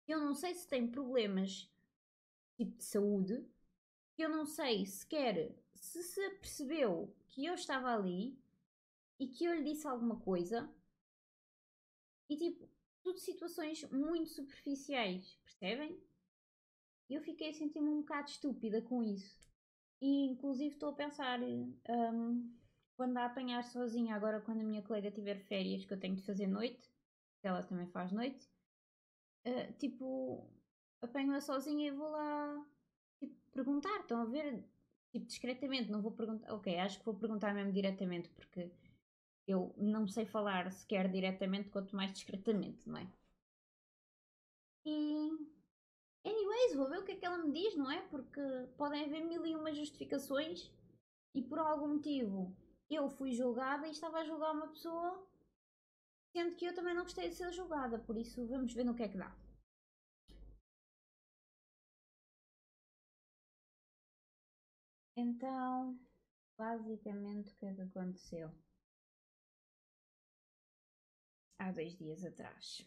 que 0.05 0.13
eu 0.13 0.21
não 0.21 0.35
sei 0.35 0.55
se 0.55 0.69
tem 0.69 0.91
problemas 0.91 1.71
tipo 2.57 2.77
de 2.77 2.85
saúde, 2.85 3.49
que 4.15 4.23
eu 4.23 4.29
não 4.29 4.45
sei 4.45 4.85
sequer 4.85 5.57
se 5.75 6.03
se 6.03 6.23
apercebeu 6.27 7.15
que 7.29 7.47
eu 7.47 7.55
estava 7.55 7.95
ali 7.95 8.39
e 9.19 9.29
que 9.29 9.45
eu 9.45 9.55
lhe 9.55 9.65
disse 9.65 9.87
alguma 9.87 10.21
coisa 10.21 10.71
e 12.29 12.37
tipo, 12.37 12.70
tudo 13.03 13.19
situações 13.19 13.83
muito 13.91 14.31
superficiais, 14.31 15.39
percebem? 15.45 15.99
Eu 17.09 17.21
fiquei 17.23 17.51
a 17.51 17.55
sentir-me 17.55 17.89
um 17.89 18.01
bocado 18.01 18.31
estúpida 18.31 18.81
com 18.83 19.03
isso. 19.03 19.51
E 20.01 20.27
inclusive 20.27 20.75
estou 20.75 20.91
a 20.91 20.95
pensar 20.95 21.41
um, 21.43 22.57
quando 22.97 23.17
a 23.17 23.27
apanhar 23.27 23.63
sozinha, 23.65 24.15
agora 24.15 24.41
quando 24.41 24.61
a 24.61 24.65
minha 24.65 24.83
colega 24.83 25.11
tiver 25.11 25.39
férias, 25.41 25.85
que 25.85 25.93
eu 25.93 26.01
tenho 26.01 26.17
de 26.17 26.23
fazer 26.23 26.47
noite, 26.47 26.91
que 27.41 27.49
ela 27.49 27.63
também 27.63 27.87
faz 27.89 28.13
noite, 28.13 28.49
uh, 29.47 29.73
tipo, 29.79 30.49
apanho-a 31.03 31.41
sozinha 31.41 31.89
e 31.89 31.91
vou 31.91 32.11
lá 32.11 32.67
tipo, 33.19 33.35
perguntar, 33.53 34.01
estão 34.01 34.23
a 34.23 34.25
ver? 34.25 34.65
Tipo, 35.13 35.27
discretamente, 35.27 35.91
não 35.91 36.01
vou 36.01 36.13
perguntar. 36.13 36.53
Ok, 36.55 36.79
acho 36.79 36.99
que 36.99 37.05
vou 37.05 37.15
perguntar 37.15 37.53
mesmo 37.55 37.73
diretamente, 37.73 38.29
porque 38.31 38.71
eu 39.51 39.75
não 39.77 40.07
sei 40.09 40.25
falar 40.27 40.71
sequer 40.73 41.11
diretamente, 41.11 41.71
quanto 41.71 41.95
mais 41.97 42.13
discretamente, 42.13 42.89
não 42.89 42.99
é? 42.99 43.07
E. 44.85 45.31
Anyways, 46.25 46.75
vou 46.77 46.89
ver 46.89 46.99
o 46.99 47.05
que 47.05 47.13
é 47.13 47.17
que 47.17 47.25
ela 47.25 47.39
me 47.39 47.53
diz, 47.53 47.75
não 47.77 47.91
é? 47.91 48.01
Porque 48.09 48.41
podem 48.77 49.05
haver 49.05 49.25
mil 49.25 49.45
e 49.47 49.55
uma 49.55 49.73
justificações 49.73 50.71
e 51.35 51.43
por 51.43 51.59
algum 51.59 51.89
motivo 51.95 52.55
eu 52.91 53.09
fui 53.09 53.33
julgada 53.33 53.87
e 53.87 53.93
estava 53.93 54.19
a 54.19 54.25
julgar 54.25 54.53
uma 54.53 54.69
pessoa, 54.69 55.27
sendo 56.33 56.57
que 56.57 56.67
eu 56.67 56.75
também 56.75 56.95
não 56.95 57.05
gostei 57.05 57.29
de 57.29 57.35
ser 57.37 57.53
julgada, 57.53 57.99
por 57.99 58.17
isso 58.17 58.47
vamos 58.47 58.73
ver 58.75 58.85
no 58.85 58.95
que 58.95 59.03
é 59.03 59.09
que 59.09 59.17
dá. 59.19 59.35
Então, 65.17 65.99
basicamente, 66.59 67.53
o 67.53 67.57
que 67.57 67.67
é 67.67 67.75
que 67.75 67.83
aconteceu? 67.83 68.51
Há 71.61 71.73
dois 71.73 71.95
dias 71.95 72.25
atrás. 72.25 72.83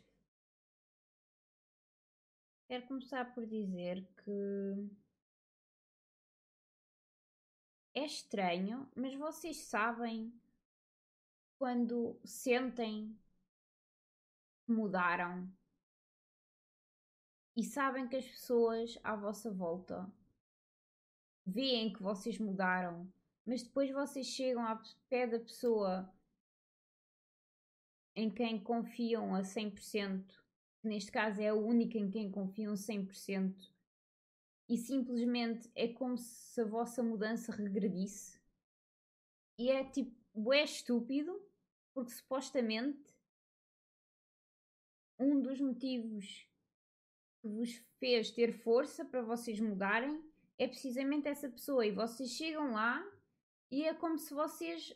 Quero 2.68 2.88
começar 2.88 3.32
por 3.32 3.46
dizer 3.46 4.04
que 4.24 4.90
é 7.94 8.04
estranho, 8.04 8.92
mas 8.96 9.14
vocês 9.14 9.58
sabem 9.58 10.34
quando 11.60 12.20
sentem 12.26 13.16
que 14.66 14.72
mudaram 14.72 15.48
e 17.56 17.64
sabem 17.64 18.10
que 18.10 18.16
as 18.16 18.26
pessoas 18.26 18.98
à 19.04 19.16
vossa 19.16 19.52
volta 19.52 20.12
veem 21.46 21.94
que 21.94 22.02
vocês 22.02 22.40
mudaram, 22.40 23.08
mas 23.46 23.62
depois 23.62 23.92
vocês 23.92 24.26
chegam 24.26 24.66
ao 24.66 24.82
pé 25.08 25.28
da 25.28 25.38
pessoa 25.38 26.12
em 28.16 28.30
quem 28.30 28.62
confiam 28.62 29.34
a 29.36 29.42
100%, 29.42 30.26
que 30.82 30.88
neste 30.88 31.12
caso 31.12 31.42
é 31.42 31.50
a 31.50 31.56
única 31.56 31.98
em 31.98 32.10
quem 32.10 32.32
confiam 32.32 32.74
100%, 32.74 33.56
e 34.70 34.78
simplesmente 34.78 35.70
é 35.76 35.88
como 35.88 36.18
se 36.18 36.62
a 36.62 36.66
vossa 36.66 37.04
mudança 37.04 37.52
regredisse. 37.52 38.42
E 39.58 39.70
é 39.70 39.84
tipo, 39.84 40.54
é 40.54 40.64
estúpido, 40.64 41.40
porque 41.94 42.12
supostamente 42.12 43.14
um 45.20 45.42
dos 45.42 45.60
motivos 45.62 46.48
que 47.42 47.48
vos 47.48 47.74
fez 48.00 48.32
ter 48.32 48.52
força 48.52 49.06
para 49.06 49.22
vocês 49.22 49.60
mudarem 49.60 50.24
é 50.58 50.68
precisamente 50.68 51.28
essa 51.28 51.50
pessoa. 51.50 51.86
E 51.86 51.92
vocês 51.92 52.32
chegam 52.32 52.74
lá 52.74 53.04
e 53.70 53.84
é 53.84 53.94
como 53.94 54.18
se 54.18 54.34
vocês 54.34 54.96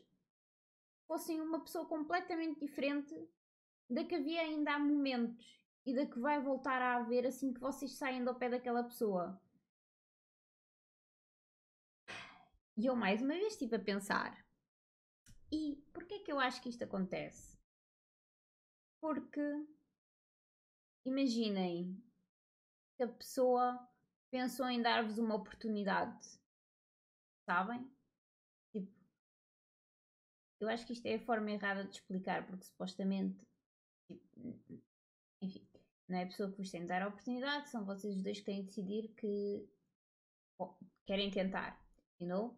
fossem 1.07 1.39
uma 1.41 1.61
pessoa 1.61 1.85
completamente 1.85 2.59
diferente 2.59 3.15
da 3.89 4.03
que 4.03 4.15
havia 4.15 4.41
ainda 4.41 4.75
há 4.75 4.79
momentos 4.79 5.57
e 5.85 5.95
da 5.95 6.05
que 6.05 6.19
vai 6.19 6.41
voltar 6.41 6.81
a 6.81 6.97
haver 6.97 7.25
assim 7.25 7.53
que 7.53 7.61
vocês 7.61 7.93
saem 7.93 8.23
do 8.23 8.35
pé 8.35 8.49
daquela 8.49 8.83
pessoa. 8.83 9.41
E 12.75 12.85
eu 12.85 12.95
mais 12.95 13.21
uma 13.21 13.33
vez 13.33 13.53
estive 13.53 13.77
a 13.77 13.79
pensar: 13.79 14.45
e 15.51 15.77
porquê 15.93 16.15
é 16.15 16.19
que 16.19 16.31
eu 16.31 16.39
acho 16.39 16.61
que 16.61 16.69
isto 16.69 16.83
acontece? 16.83 17.57
Porque 18.99 19.41
imaginem 21.05 22.03
que 22.97 23.03
a 23.03 23.07
pessoa 23.07 23.87
pensou 24.29 24.69
em 24.69 24.81
dar-vos 24.81 25.17
uma 25.17 25.35
oportunidade, 25.35 26.27
sabem? 27.45 27.96
Eu 30.59 30.69
acho 30.69 30.85
que 30.85 30.93
isto 30.93 31.05
é 31.05 31.15
a 31.15 31.25
forma 31.25 31.51
errada 31.51 31.83
de 31.83 31.95
explicar, 31.95 32.45
porque 32.47 32.65
supostamente, 32.65 33.45
tipo, 34.07 34.81
enfim, 35.41 35.67
não 36.07 36.17
é 36.17 36.23
a 36.23 36.27
pessoa 36.27 36.49
que 36.49 36.57
vos 36.57 36.71
tem 36.71 36.81
de 36.81 36.87
dar 36.87 37.01
a 37.03 37.07
oportunidade, 37.07 37.69
são 37.69 37.85
vocês 37.85 38.15
os 38.15 38.23
dois 38.23 38.39
que 38.39 38.45
têm 38.45 38.61
de 38.61 38.67
decidir 38.67 39.09
que 39.15 39.67
querem 41.05 41.29
tentar, 41.29 41.79
you 42.19 42.27
know? 42.27 42.57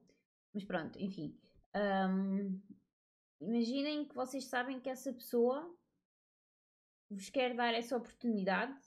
Mas 0.53 0.63
pronto, 0.63 0.99
enfim. 0.99 1.37
Um, 1.75 2.61
imaginem 3.41 4.07
que 4.07 4.15
vocês 4.15 4.45
sabem 4.45 4.79
que 4.79 4.89
essa 4.89 5.13
pessoa 5.13 5.75
vos 7.09 7.29
quer 7.29 7.55
dar 7.55 7.73
essa 7.73 7.97
oportunidade 7.97 8.79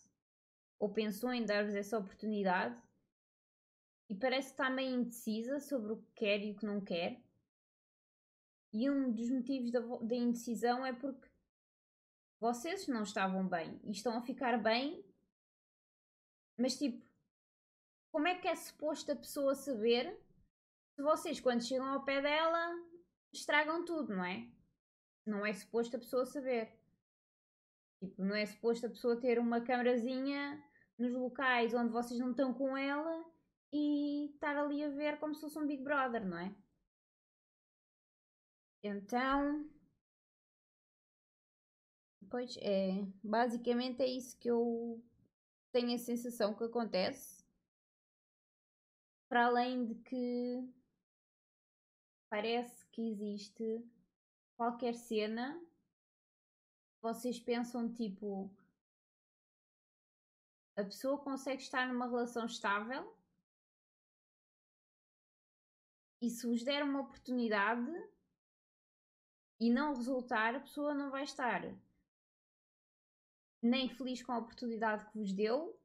ou 0.79 0.93
pensou 0.93 1.33
em 1.33 1.45
dar-vos 1.45 1.75
essa 1.75 1.99
oportunidade 1.99 2.81
e 4.09 4.15
parece 4.17 4.49
que 4.49 4.55
está 4.55 4.69
meio 4.69 4.95
indecisa 4.95 5.59
sobre 5.61 5.93
o 5.93 5.97
que 5.97 6.13
quer 6.13 6.41
e 6.43 6.53
o 6.53 6.57
que 6.57 6.67
não 6.67 6.81
quer. 6.81 7.23
E 8.73 8.89
um 8.89 9.13
dos 9.13 9.31
motivos 9.31 9.71
da, 9.71 9.81
da 9.81 10.15
indecisão 10.15 10.85
é 10.85 10.93
porque 10.93 11.29
vocês 12.41 12.89
não 12.89 13.03
estavam 13.03 13.47
bem 13.47 13.81
e 13.85 13.91
estão 13.91 14.17
a 14.17 14.23
ficar 14.23 14.57
bem, 14.61 15.05
mas 16.57 16.79
tipo, 16.79 17.05
como 18.11 18.27
é 18.27 18.35
que 18.35 18.49
é 18.49 18.55
suposto 18.55 19.13
a 19.13 19.17
pessoa 19.17 19.55
saber 19.55 20.19
se 20.95 21.03
vocês, 21.03 21.41
quando 21.41 21.65
chegam 21.65 21.87
ao 21.87 22.05
pé 22.05 22.21
dela, 22.21 22.75
estragam 23.33 23.85
tudo, 23.85 24.15
não 24.15 24.25
é? 24.25 24.47
Não 25.25 25.47
é 25.47 25.53
suposto 25.53 25.97
a 25.97 25.99
pessoa 25.99 26.27
saber. 26.27 26.71
Tipo, 27.99 28.23
não 28.23 28.35
é 28.35 28.45
suposto 28.45 28.87
a 28.87 28.91
pessoa 28.91 29.21
ter 29.21 29.39
uma 29.39 29.61
câmerazinha 29.61 30.63
nos 30.99 31.13
locais 31.13 31.73
onde 31.73 31.93
vocês 31.93 32.21
não 32.21 32.33
estão 32.33 32.53
com 32.53 32.77
ela 32.77 33.25
e 33.73 34.31
estar 34.35 34.57
ali 34.57 34.85
a 34.85 34.91
ver 34.91 35.19
como 35.19 35.35
se 35.35 35.41
fosse 35.41 35.59
um 35.59 35.67
Big 35.67 35.83
Brother, 35.83 36.27
não 36.27 36.39
é? 36.39 36.55
Então. 38.83 39.71
Pois 42.31 42.57
é, 42.59 43.05
basicamente 43.23 44.03
é 44.03 44.07
isso 44.07 44.39
que 44.39 44.49
eu 44.49 45.03
tenho 45.71 45.95
a 45.95 45.99
sensação 45.99 46.55
que 46.55 46.65
acontece. 46.65 47.45
Para 49.29 49.47
além 49.47 49.85
de 49.85 49.95
que 49.97 50.73
parece 52.31 52.87
que 52.87 53.11
existe 53.11 53.85
qualquer 54.57 54.95
cena, 54.95 55.63
vocês 57.03 57.39
pensam 57.39 57.93
tipo 57.93 58.51
a 60.75 60.85
pessoa 60.85 61.19
consegue 61.19 61.61
estar 61.61 61.87
numa 61.87 62.07
relação 62.07 62.47
estável 62.47 63.15
e 66.21 66.31
se 66.31 66.47
vos 66.47 66.65
der 66.65 66.83
uma 66.83 67.01
oportunidade 67.01 67.93
e 69.63 69.71
não 69.71 69.95
resultar, 69.95 70.57
a 70.57 70.61
pessoa 70.61 70.93
não 70.93 71.09
vai 71.09 71.23
estar 71.23 71.63
nem 73.63 73.89
feliz 73.89 74.21
com 74.21 74.33
a 74.33 74.39
oportunidade 74.39 75.09
que 75.09 75.17
vos 75.17 75.33
deu, 75.33 75.81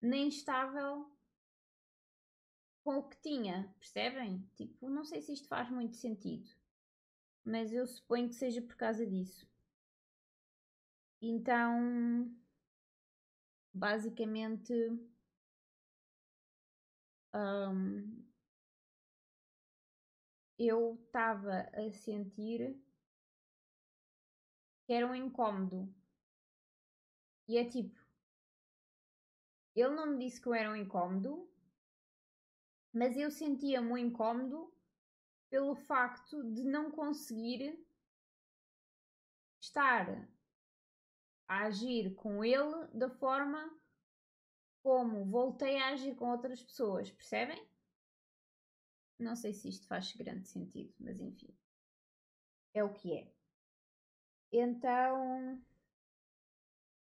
nem 0.00 0.28
estável 0.28 1.10
com 2.84 2.98
o 2.98 3.08
que 3.08 3.20
tinha, 3.20 3.74
percebem? 3.76 4.48
Tipo, 4.54 4.88
não 4.88 5.04
sei 5.04 5.20
se 5.20 5.32
isto 5.32 5.48
faz 5.48 5.68
muito 5.68 5.96
sentido, 5.96 6.48
mas 7.44 7.72
eu 7.72 7.88
suponho 7.88 8.28
que 8.28 8.36
seja 8.36 8.62
por 8.62 8.76
causa 8.76 9.04
disso. 9.04 9.50
Então, 11.20 12.32
basicamente, 13.74 14.72
um, 17.34 18.24
eu 20.56 20.94
estava 21.04 21.68
a 21.74 21.90
sentir 21.90 22.80
que 24.88 24.94
era 24.94 25.06
um 25.06 25.14
incómodo. 25.14 25.94
E 27.46 27.58
é 27.58 27.64
tipo, 27.68 27.94
ele 29.76 29.94
não 29.94 30.06
me 30.06 30.18
disse 30.18 30.40
que 30.40 30.48
eu 30.48 30.54
era 30.54 30.70
um 30.70 30.76
incómodo, 30.76 31.46
mas 32.90 33.14
eu 33.18 33.30
sentia-me 33.30 33.86
um 33.86 33.98
incómodo 33.98 34.72
pelo 35.50 35.76
facto 35.76 36.42
de 36.54 36.64
não 36.64 36.90
conseguir 36.90 37.86
estar 39.60 40.26
a 41.46 41.66
agir 41.66 42.14
com 42.14 42.42
ele 42.42 42.86
da 42.94 43.10
forma 43.10 43.78
como 44.82 45.26
voltei 45.26 45.76
a 45.76 45.88
agir 45.88 46.14
com 46.14 46.30
outras 46.30 46.62
pessoas, 46.62 47.10
percebem? 47.10 47.62
Não 49.18 49.36
sei 49.36 49.52
se 49.52 49.68
isto 49.68 49.86
faz 49.86 50.12
grande 50.12 50.48
sentido, 50.48 50.94
mas 50.98 51.20
enfim. 51.20 51.54
É 52.72 52.82
o 52.82 52.94
que 52.94 53.12
é. 53.12 53.37
Então, 54.50 55.62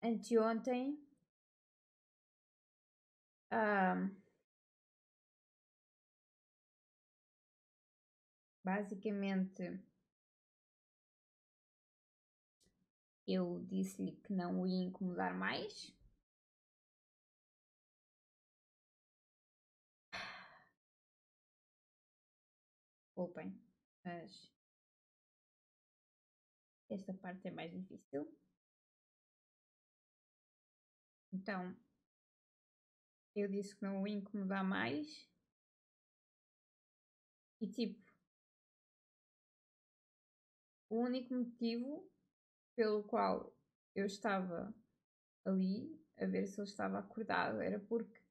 anteontem, 0.03 0.99
um, 3.51 4.15
basicamente 8.63 9.79
eu 13.27 13.59
disse-lhe 13.65 14.13
que 14.13 14.33
não 14.33 14.61
o 14.61 14.67
ia 14.67 14.83
incomodar 14.83 15.33
mais. 15.33 15.93
Desculpem, 23.17 23.59
mas 24.03 24.56
esta 26.89 27.13
parte 27.13 27.47
é 27.47 27.51
mais 27.51 27.71
difícil. 27.71 28.27
Então, 31.31 31.75
eu 33.35 33.47
disse 33.47 33.75
que 33.75 33.83
não 33.83 34.01
o 34.01 34.07
incomodar 34.07 34.63
mais. 34.63 35.29
E 37.59 37.67
tipo, 37.67 37.99
o 40.89 41.01
único 41.01 41.33
motivo 41.33 42.09
pelo 42.75 43.03
qual 43.03 43.55
eu 43.95 44.05
estava 44.05 44.73
ali 45.45 45.99
a 46.17 46.25
ver 46.25 46.47
se 46.47 46.59
ele 46.59 46.67
estava 46.67 46.99
acordado 46.99 47.61
era 47.61 47.79
porque, 47.79 48.21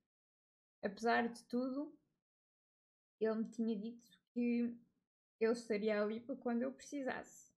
apesar 0.83 1.29
de 1.29 1.45
tudo, 1.45 1.97
ele 3.21 3.35
me 3.35 3.51
tinha 3.51 3.79
dito 3.79 4.11
que 4.33 4.77
ele 5.40 5.53
estaria 5.53 6.01
ali 6.01 6.21
para 6.21 6.37
quando 6.37 6.62
eu 6.62 6.73
precisasse. 6.73 7.56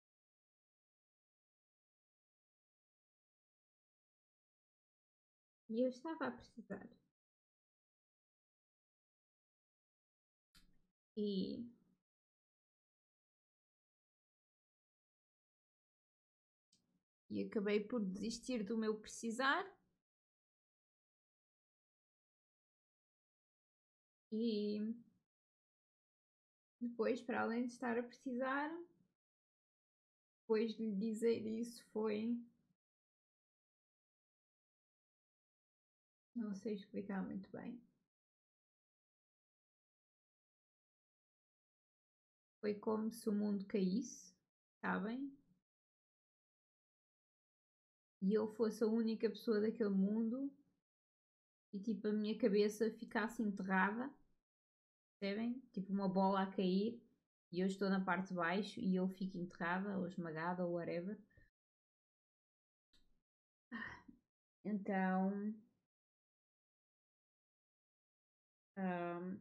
E 5.70 5.80
eu 5.82 5.88
estava 5.88 6.26
a 6.26 6.30
precisar. 6.30 6.88
E 11.16 11.66
e 17.30 17.42
acabei 17.44 17.80
por 17.80 18.00
desistir 18.04 18.62
do 18.64 18.76
meu 18.76 18.94
precisar. 18.96 19.64
E 24.30 24.94
depois, 26.80 27.20
para 27.20 27.40
além 27.42 27.66
de 27.66 27.72
estar 27.72 27.98
a 27.98 28.02
precisar, 28.02 28.70
depois 30.40 30.74
de 30.74 30.82
lhe 30.82 30.96
dizer 30.96 31.46
isso 31.46 31.84
foi. 31.92 32.38
Não 36.38 36.54
sei 36.54 36.72
explicar 36.72 37.22
muito 37.22 37.50
bem. 37.52 37.78
Foi 42.60 42.72
como 42.74 43.10
se 43.10 43.28
o 43.28 43.32
mundo 43.32 43.64
caísse, 43.64 44.32
sabem? 44.80 45.28
E 48.22 48.32
eu 48.32 48.46
fosse 48.46 48.84
a 48.84 48.86
única 48.86 49.28
pessoa 49.28 49.60
daquele 49.60 49.88
mundo 49.90 50.48
e 51.72 51.78
tipo 51.80 52.08
a 52.08 52.12
minha 52.12 52.36
cabeça 52.36 52.90
ficasse 52.90 53.42
enterrada, 53.42 54.10
percebem? 55.20 55.62
Tipo 55.72 55.92
uma 55.92 56.08
bola 56.08 56.42
a 56.42 56.46
cair 56.46 57.00
e 57.52 57.60
eu 57.60 57.66
estou 57.68 57.88
na 57.88 58.00
parte 58.00 58.28
de 58.28 58.34
baixo 58.34 58.80
e 58.80 58.94
eu 58.96 59.08
fico 59.08 59.38
enterrada 59.38 59.96
ou 59.98 60.06
esmagada 60.08 60.64
ou 60.66 60.72
whatever. 60.74 61.16
Então. 64.64 65.52
Um, 68.78 69.36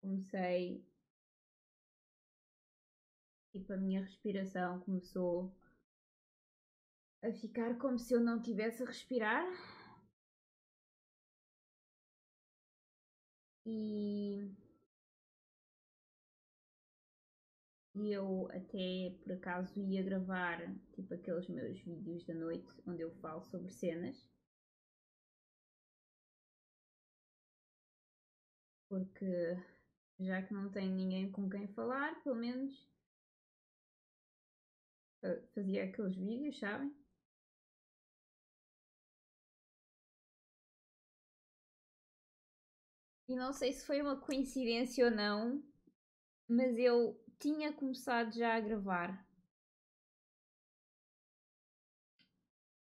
comecei. 0.00 0.86
Tipo, 3.50 3.72
a 3.72 3.76
minha 3.76 4.02
respiração 4.02 4.78
começou 4.80 5.52
a 7.22 7.32
ficar 7.32 7.76
como 7.78 7.98
se 7.98 8.14
eu 8.14 8.20
não 8.20 8.40
tivesse 8.40 8.82
a 8.82 8.86
respirar. 8.86 9.44
E, 13.64 14.48
e 17.96 18.12
eu 18.12 18.48
até 18.52 19.10
por 19.24 19.32
acaso 19.32 19.80
ia 19.80 20.02
gravar 20.04 20.60
tipo 20.92 21.12
aqueles 21.12 21.48
meus 21.48 21.80
vídeos 21.80 22.24
da 22.24 22.34
noite 22.34 22.72
onde 22.86 23.02
eu 23.02 23.10
falo 23.16 23.42
sobre 23.42 23.72
cenas. 23.72 24.35
Porque 28.88 29.56
já 30.20 30.42
que 30.42 30.54
não 30.54 30.70
tenho 30.70 30.92
ninguém 30.92 31.30
com 31.30 31.48
quem 31.48 31.66
falar, 31.68 32.22
pelo 32.22 32.36
menos 32.36 32.86
fazia 35.54 35.84
aqueles 35.84 36.16
vídeos, 36.16 36.58
sabem? 36.58 36.94
E 43.28 43.34
não 43.34 43.52
sei 43.52 43.72
se 43.72 43.84
foi 43.84 44.00
uma 44.00 44.16
coincidência 44.20 45.04
ou 45.04 45.10
não, 45.10 45.62
mas 46.48 46.78
eu 46.78 47.20
tinha 47.40 47.72
começado 47.72 48.32
já 48.32 48.54
a 48.54 48.60
gravar 48.60 49.26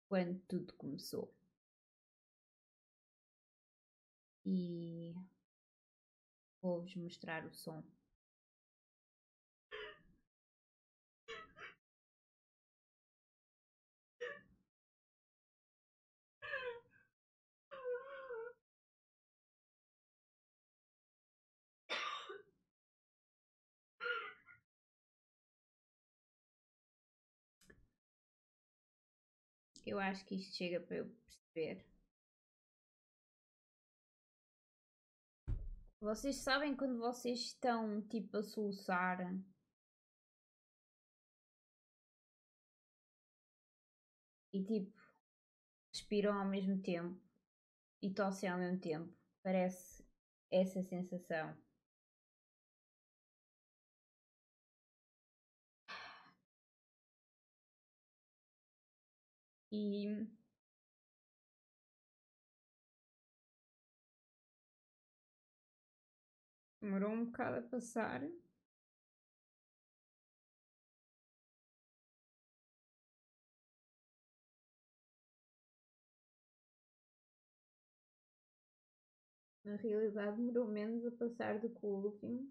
quando 0.09 0.41
tudo 0.49 0.73
começou. 0.75 1.35
E 4.45 5.15
vou-vos 6.63 6.95
mostrar 6.97 7.45
o 7.45 7.53
som. 7.53 7.83
Eu 29.85 29.99
acho 29.99 30.25
que 30.25 30.35
isto 30.37 30.55
chega 30.55 30.79
para 30.81 30.97
eu 30.99 31.07
perceber. 31.07 31.85
Vocês 36.01 36.37
sabem 36.37 36.77
quando 36.77 36.99
vocês 36.99 37.41
estão 37.41 38.01
tipo 38.03 38.37
a 38.37 38.43
soluçar 38.43 39.19
e 44.53 44.63
tipo 44.65 44.97
respiram 45.93 46.39
ao 46.39 46.47
mesmo 46.47 46.81
tempo 46.81 47.21
e 48.03 48.13
tossem 48.15 48.49
ao 48.49 48.59
mesmo 48.59 48.79
tempo. 48.81 49.13
Parece 49.43 50.05
essa 50.51 50.83
sensação. 50.83 51.57
E 59.71 60.27
demorou 66.89 67.11
um 67.11 67.27
bocado 67.27 67.59
a 67.59 67.63
passar. 67.63 68.23
Na 79.63 79.77
realidade 79.77 80.39
demorou 80.39 80.67
menos 80.67 81.05
a 81.05 81.11
passar 81.11 81.59
do 81.61 81.69
que 81.69 81.85
o 81.85 81.91
último 81.91 82.51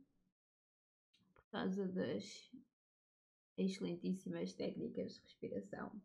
por 1.33 1.43
causa 1.49 1.87
das 1.87 2.51
excelentíssimas 3.57 4.53
técnicas 4.53 5.13
de 5.15 5.21
respiração. 5.21 5.99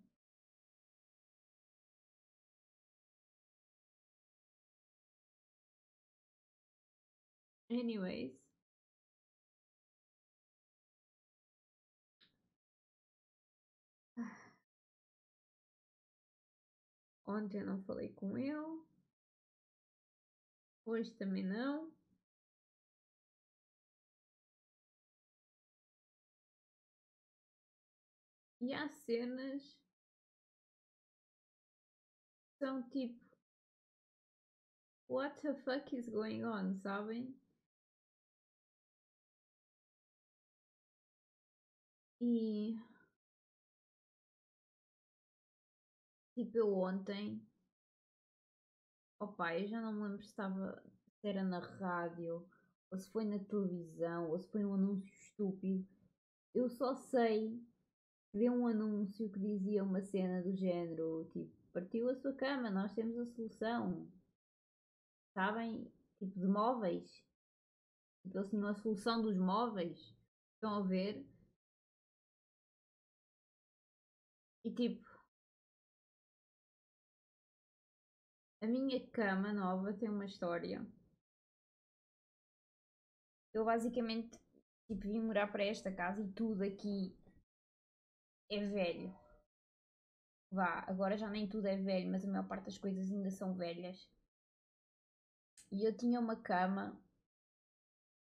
Anyways. 7.72 8.32
Ontem 17.26 17.64
não 17.64 17.82
falei 17.84 18.10
com 18.12 18.36
ele. 18.36 18.82
Hoje 20.84 21.10
também 21.12 21.42
não. 21.44 21.90
E 28.60 28.74
há 28.74 28.86
cenas 28.88 29.80
são 32.58 32.82
tipo 32.90 33.18
What 35.08 35.40
the 35.40 35.54
fuck 35.54 35.96
is 35.96 36.08
going 36.08 36.44
on, 36.44 36.74
sabem? 36.74 37.41
E 42.24 42.78
tipo 46.34 46.56
eu 46.56 46.72
ontem, 46.74 47.44
opa, 49.18 49.58
eu 49.58 49.66
já 49.66 49.80
não 49.80 49.92
me 49.92 50.02
lembro 50.04 50.22
se 50.22 50.28
estava 50.28 50.80
se 51.20 51.26
era 51.28 51.42
na 51.42 51.58
rádio, 51.58 52.48
ou 52.90 52.98
se 52.98 53.10
foi 53.10 53.24
na 53.24 53.40
televisão, 53.40 54.30
ou 54.30 54.38
se 54.38 54.48
foi 54.52 54.64
um 54.64 54.74
anúncio 54.74 55.12
estúpido. 55.12 55.84
Eu 56.54 56.68
só 56.68 56.94
sei 56.94 57.60
que 58.30 58.38
deu 58.38 58.52
um 58.52 58.68
anúncio 58.68 59.28
que 59.30 59.40
dizia 59.40 59.82
uma 59.82 60.00
cena 60.00 60.42
do 60.42 60.54
género, 60.54 61.28
tipo, 61.32 61.52
partiu 61.72 62.08
a 62.08 62.14
sua 62.14 62.34
cama, 62.34 62.70
nós 62.70 62.94
temos 62.94 63.18
a 63.18 63.26
solução. 63.26 64.08
Sabem? 65.34 65.90
Tipo, 66.20 66.38
de 66.38 66.46
móveis. 66.46 67.24
Tipo, 68.22 68.44
tinham 68.48 68.68
a 68.68 68.74
solução 68.74 69.22
dos 69.22 69.36
móveis. 69.36 70.16
Estão 70.54 70.76
a 70.76 70.82
ver? 70.82 71.31
E 74.64 74.70
tipo, 74.78 75.06
a 78.62 78.66
minha 78.66 78.98
cama 79.10 79.52
nova 79.52 79.92
tem 79.92 80.08
uma 80.08 80.24
história. 80.24 80.82
Eu 83.54 83.64
basicamente 83.64 84.38
tipo, 84.86 85.08
vim 85.08 85.20
morar 85.20 85.46
para 85.50 85.64
esta 85.64 85.90
casa 85.90 86.20
e 86.20 86.28
tudo 86.32 86.62
aqui 86.62 87.16
é 88.48 88.60
velho. 88.68 89.12
Vá, 90.52 90.84
agora 90.86 91.16
já 91.16 91.28
nem 91.28 91.48
tudo 91.48 91.66
é 91.66 91.76
velho, 91.76 92.08
mas 92.08 92.24
a 92.24 92.28
maior 92.28 92.46
parte 92.46 92.66
das 92.66 92.78
coisas 92.78 93.10
ainda 93.10 93.28
são 93.30 93.54
velhas. 93.54 94.08
E 95.72 95.82
eu 95.84 95.92
tinha 95.92 96.20
uma 96.20 96.36
cama 96.36 96.96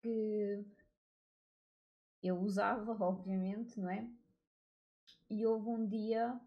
que 0.03 0.65
eu 2.23 2.39
usava, 2.41 2.93
obviamente, 3.05 3.79
não 3.79 3.91
é? 3.91 4.09
E 5.31 5.47
houve 5.47 5.69
um 5.69 5.87
dia 5.87 6.41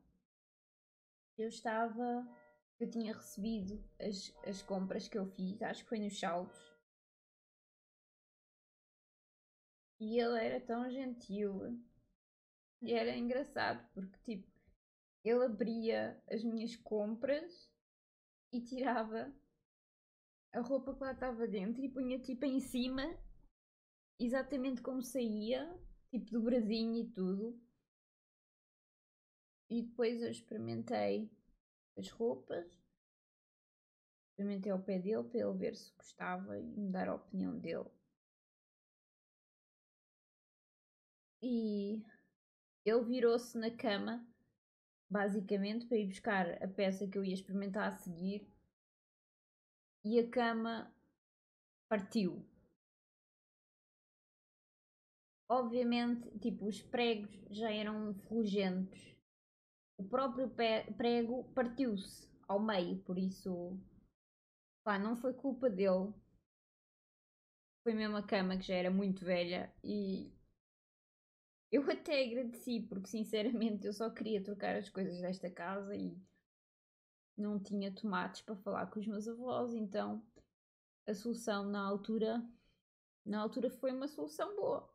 eu 1.37 1.47
estava. 1.47 2.27
Eu 2.79 2.89
tinha 2.89 3.13
recebido 3.13 3.81
as, 3.99 4.35
as 4.45 4.61
compras 4.61 5.07
que 5.07 5.17
eu 5.17 5.25
fiz, 5.25 5.61
acho 5.61 5.83
que 5.83 5.89
foi 5.89 5.99
nos 5.99 6.19
saldos. 6.19 6.59
E 9.99 10.19
ele 10.19 10.37
era 10.37 10.59
tão 10.59 10.89
gentil. 10.89 11.79
E 12.81 12.91
era 12.91 13.15
engraçado, 13.15 13.87
porque 13.93 14.17
tipo, 14.25 14.51
ele 15.23 15.45
abria 15.45 16.21
as 16.29 16.43
minhas 16.43 16.75
compras 16.75 17.71
e 18.51 18.59
tirava 18.59 19.33
a 20.51 20.59
roupa 20.59 20.93
que 20.93 21.01
lá 21.01 21.13
estava 21.13 21.47
dentro 21.47 21.81
e 21.81 21.89
punha 21.89 22.19
tipo 22.19 22.45
em 22.45 22.59
cima, 22.59 23.03
exatamente 24.19 24.81
como 24.81 25.01
saía, 25.01 25.73
tipo 26.09 26.31
do 26.31 26.41
brasinho 26.41 26.97
e 26.97 27.09
tudo. 27.09 27.57
E 29.73 29.81
depois 29.81 30.21
eu 30.21 30.29
experimentei 30.29 31.31
as 31.97 32.07
roupas, 32.11 32.79
experimentei 34.29 34.71
ao 34.71 34.77
pé 34.77 34.99
dele 34.99 35.23
para 35.23 35.39
ele 35.39 35.57
ver 35.57 35.75
se 35.75 35.91
gostava 35.97 36.59
e 36.59 36.63
me 36.63 36.91
dar 36.91 37.09
a 37.09 37.15
opinião 37.15 37.57
dele. 37.57 37.89
E 41.41 42.05
ele 42.85 43.03
virou-se 43.03 43.57
na 43.57 43.75
cama, 43.75 44.23
basicamente, 45.09 45.87
para 45.87 45.97
ir 45.97 46.05
buscar 46.05 46.63
a 46.63 46.67
peça 46.67 47.07
que 47.07 47.17
eu 47.17 47.25
ia 47.25 47.33
experimentar 47.33 47.87
a 47.87 47.97
seguir, 47.97 48.47
e 50.05 50.19
a 50.19 50.29
cama 50.29 50.95
partiu. 51.89 52.45
Obviamente, 55.49 56.29
tipo, 56.37 56.67
os 56.67 56.79
pregos 56.79 57.35
já 57.49 57.71
eram 57.71 58.13
fugentos 58.13 59.12
o 60.03 60.09
próprio 60.09 60.49
prego 60.97 61.45
partiu-se 61.55 62.29
ao 62.45 62.59
meio, 62.59 62.99
por 63.03 63.17
isso 63.17 63.79
pá, 64.83 64.99
não 64.99 65.15
foi 65.15 65.33
culpa 65.33 65.69
dele. 65.69 66.13
Foi 67.83 67.93
mesmo 67.93 68.17
a 68.17 68.23
cama 68.23 68.57
que 68.57 68.67
já 68.67 68.75
era 68.75 68.91
muito 68.91 69.25
velha 69.25 69.73
e 69.83 70.31
eu 71.71 71.89
até 71.89 72.23
agradeci 72.23 72.81
porque 72.81 73.07
sinceramente 73.07 73.87
eu 73.87 73.93
só 73.93 74.09
queria 74.09 74.43
trocar 74.43 74.75
as 74.75 74.89
coisas 74.89 75.19
desta 75.21 75.49
casa 75.49 75.95
e 75.95 76.17
não 77.37 77.59
tinha 77.61 77.93
tomates 77.93 78.41
para 78.41 78.55
falar 78.57 78.87
com 78.87 78.99
os 78.99 79.07
meus 79.07 79.27
avós, 79.27 79.73
então 79.73 80.21
a 81.07 81.13
solução 81.13 81.65
na 81.65 81.81
altura 81.81 82.45
na 83.25 83.39
altura 83.41 83.69
foi 83.69 83.91
uma 83.91 84.07
solução 84.07 84.53
boa. 84.55 84.93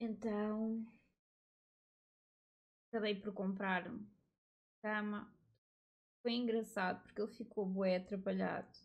Então 0.00 0.86
acabei 2.88 3.14
por 3.14 3.32
comprar 3.32 3.84
cama. 4.82 5.32
Foi 6.22 6.32
engraçado 6.32 7.02
porque 7.02 7.20
ele 7.20 7.32
ficou 7.32 7.66
bué 7.66 7.96
atrapalhado. 7.96 8.76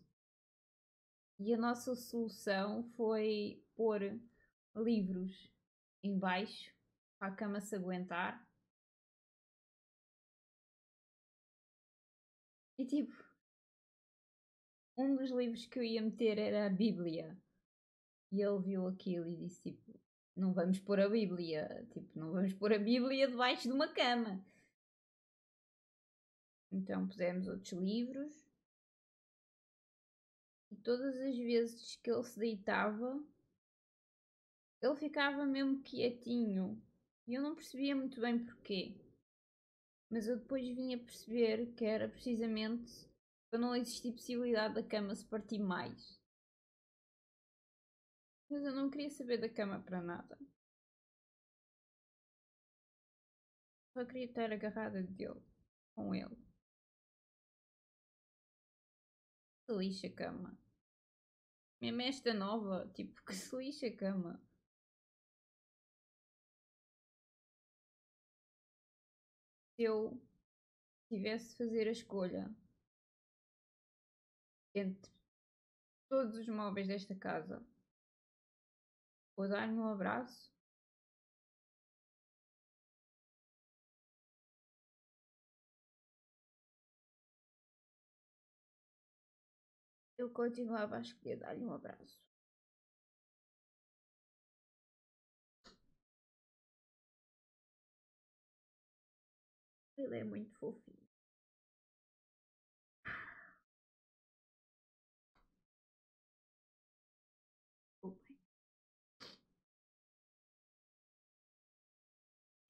E 1.38 1.52
a 1.52 1.58
nossa 1.58 1.96
solução 1.96 2.84
foi 2.96 3.62
pôr 3.74 4.00
livros 4.76 5.52
em 6.02 6.18
baixo 6.18 6.72
para 7.18 7.28
a 7.28 7.34
cama 7.34 7.60
se 7.60 7.74
aguentar. 7.74 8.46
E 12.78 12.84
tipo, 12.84 13.14
um 14.96 15.16
dos 15.16 15.30
livros 15.30 15.66
que 15.66 15.78
eu 15.78 15.82
ia 15.82 16.02
meter 16.02 16.38
era 16.38 16.66
a 16.66 16.70
Bíblia. 16.70 17.36
E 18.30 18.40
ele 18.40 18.60
viu 18.60 18.86
aquilo 18.86 19.28
e 19.28 19.36
disse 19.36 19.62
tipo, 19.62 20.03
não 20.36 20.52
vamos 20.52 20.78
pôr 20.80 21.00
a 21.00 21.08
Bíblia, 21.08 21.86
tipo, 21.92 22.18
não 22.18 22.32
vamos 22.32 22.52
pôr 22.54 22.72
a 22.72 22.78
Bíblia 22.78 23.28
debaixo 23.28 23.68
de 23.68 23.72
uma 23.72 23.88
cama. 23.88 24.44
Então 26.72 27.06
pusemos 27.06 27.46
outros 27.46 27.72
livros. 27.72 28.44
E 30.70 30.76
todas 30.76 31.16
as 31.16 31.36
vezes 31.36 31.96
que 31.96 32.10
ele 32.10 32.24
se 32.24 32.38
deitava, 32.38 33.24
ele 34.82 34.96
ficava 34.96 35.46
mesmo 35.46 35.82
quietinho. 35.82 36.82
E 37.26 37.34
eu 37.34 37.42
não 37.42 37.54
percebia 37.54 37.94
muito 37.94 38.20
bem 38.20 38.44
porquê. 38.44 38.92
Mas 40.10 40.26
eu 40.26 40.36
depois 40.36 40.66
vinha 40.74 40.98
perceber 40.98 41.72
que 41.74 41.84
era 41.84 42.08
precisamente 42.08 43.08
para 43.48 43.58
não 43.58 43.74
existir 43.76 44.12
possibilidade 44.12 44.74
da 44.74 44.82
cama 44.82 45.14
se 45.14 45.24
partir 45.24 45.60
mais. 45.60 46.20
Mas 48.54 48.62
eu 48.62 48.72
não 48.72 48.88
queria 48.88 49.10
saber 49.10 49.38
da 49.38 49.52
cama 49.52 49.82
para 49.82 50.00
nada. 50.00 50.38
Só 53.92 54.04
queria 54.06 54.26
estar 54.26 54.52
agarrada 54.52 55.02
dele, 55.02 55.42
com 55.92 56.14
ele. 56.14 56.36
Se 59.66 59.76
lixa 59.76 60.06
a 60.06 60.14
cama. 60.14 60.56
Mesmo 61.80 62.02
esta 62.02 62.32
nova, 62.32 62.88
tipo, 62.94 63.24
que 63.24 63.34
se 63.34 63.56
lixa 63.56 63.88
a 63.88 63.96
cama. 63.96 64.40
Se 69.74 69.82
eu 69.82 70.24
tivesse 71.08 71.50
de 71.50 71.56
fazer 71.56 71.88
a 71.88 71.90
escolha 71.90 72.56
entre 74.76 75.12
todos 76.08 76.36
os 76.36 76.46
móveis 76.46 76.86
desta 76.86 77.16
casa 77.16 77.73
Vou 79.36 79.48
dar-lhe 79.48 79.78
um 79.78 79.86
abraço. 79.86 80.52
Eu 90.18 90.28
continuava 90.28 90.96
a 90.96 91.00
escolher 91.00 91.36
dar-lhe 91.36 91.64
um 91.64 91.72
abraço. 91.72 92.18
Ele 99.98 100.18
é 100.18 100.22
muito 100.24 100.52
fofinho. 100.56 100.83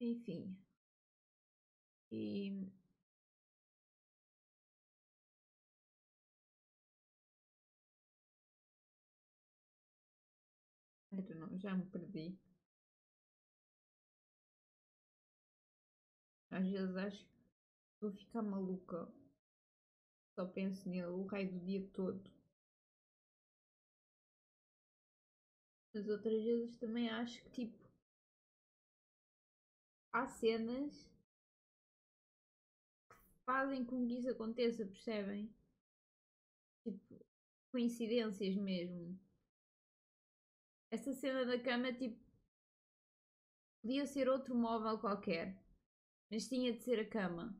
Enfim. 0.05 0.55
E 2.11 2.51
não, 11.35 11.57
já 11.57 11.75
me 11.75 11.85
perdi. 11.85 12.37
Às 16.49 16.67
vezes 16.67 16.95
acho 16.95 17.19
que 17.25 17.31
vou 18.01 18.11
ficar 18.11 18.41
maluca. 18.41 19.07
Só 20.35 20.45
penso 20.45 20.89
nele 20.89 21.07
o 21.07 21.25
raio 21.25 21.51
do 21.51 21.59
dia 21.65 21.87
todo. 21.93 22.21
Mas 25.93 26.07
outras 26.09 26.43
vezes 26.43 26.77
também 26.77 27.09
acho 27.09 27.41
que 27.43 27.49
tipo 27.49 27.84
há 30.15 30.25
cenas 30.27 31.09
que 33.09 33.43
fazem 33.45 33.83
com 33.83 34.07
que 34.07 34.13
isso 34.19 34.29
aconteça, 34.29 34.85
percebem? 34.85 35.53
Tipo, 36.83 37.19
coincidências 37.71 38.55
mesmo. 38.55 39.19
Essa 40.89 41.13
cena 41.13 41.45
da 41.45 41.59
cama, 41.59 41.93
tipo, 41.93 42.17
podia 43.81 44.05
ser 44.05 44.27
outro 44.27 44.53
móvel 44.53 44.99
qualquer, 44.99 45.57
mas 46.31 46.47
tinha 46.49 46.73
de 46.73 46.81
ser 46.83 46.99
a 46.99 47.09
cama. 47.09 47.55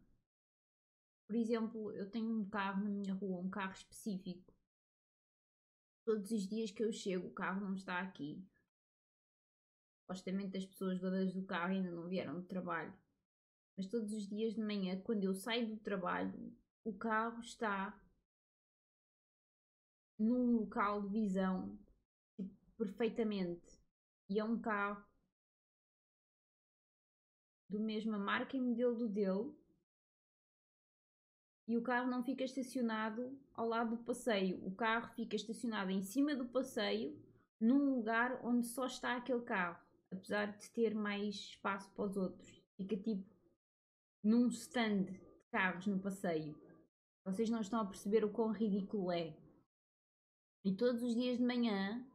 por 1.27 1.35
exemplo, 1.35 1.91
eu 1.91 2.09
tenho 2.09 2.31
um 2.31 2.49
carro 2.49 2.83
na 2.83 2.89
minha 2.89 3.13
rua, 3.13 3.39
um 3.39 3.49
carro 3.49 3.73
específico. 3.73 4.51
Todos 6.03 6.31
os 6.31 6.47
dias 6.47 6.71
que 6.71 6.83
eu 6.83 6.91
chego, 6.91 7.27
o 7.27 7.33
carro 7.33 7.61
não 7.61 7.75
está 7.75 7.99
aqui. 7.99 8.43
Supostamente 10.05 10.55
as 10.55 10.65
pessoas 10.67 10.99
donas 10.99 11.33
do 11.33 11.43
carro 11.43 11.73
ainda 11.73 11.89
não 11.89 12.07
vieram 12.07 12.35
do 12.35 12.43
trabalho. 12.43 12.93
Mas 13.75 13.87
todos 13.87 14.13
os 14.13 14.27
dias 14.27 14.53
de 14.53 14.61
manhã, 14.61 15.01
quando 15.01 15.23
eu 15.23 15.33
saio 15.33 15.67
do 15.67 15.77
trabalho, 15.77 16.55
o 16.83 16.93
carro 16.93 17.41
está 17.41 17.99
num 20.19 20.57
local 20.59 21.01
de 21.01 21.09
visão 21.09 21.75
tipo, 22.35 22.53
perfeitamente. 22.77 23.81
E 24.29 24.39
é 24.39 24.43
um 24.43 24.61
carro 24.61 25.03
do 27.67 27.79
mesma 27.79 28.19
marca 28.19 28.55
e 28.55 28.61
modelo 28.61 28.95
do 28.95 29.09
dele. 29.09 29.51
E 31.67 31.75
o 31.75 31.81
carro 31.81 32.11
não 32.11 32.23
fica 32.23 32.43
estacionado 32.43 33.35
ao 33.55 33.67
lado 33.67 33.97
do 33.97 34.03
passeio. 34.03 34.63
O 34.63 34.75
carro 34.75 35.11
fica 35.15 35.35
estacionado 35.35 35.89
em 35.89 36.03
cima 36.03 36.35
do 36.35 36.45
passeio, 36.45 37.19
num 37.59 37.95
lugar 37.95 38.39
onde 38.45 38.67
só 38.67 38.85
está 38.85 39.17
aquele 39.17 39.41
carro. 39.41 39.84
Apesar 40.11 40.57
de 40.57 40.69
ter 40.71 40.93
mais 40.93 41.35
espaço 41.35 41.91
para 41.91 42.05
os 42.05 42.17
outros. 42.17 42.63
Fica 42.77 42.97
tipo 42.97 43.25
num 44.23 44.47
stand 44.47 45.03
de 45.03 45.19
carros 45.51 45.87
no 45.87 45.99
passeio. 45.99 46.55
Vocês 47.23 47.49
não 47.49 47.61
estão 47.61 47.79
a 47.81 47.85
perceber 47.85 48.23
o 48.23 48.31
quão 48.31 48.51
ridículo 48.51 49.11
é. 49.11 49.35
E 50.63 50.75
todos 50.75 51.03
os 51.03 51.13
dias 51.15 51.37
de 51.37 51.43
manhã 51.43 52.05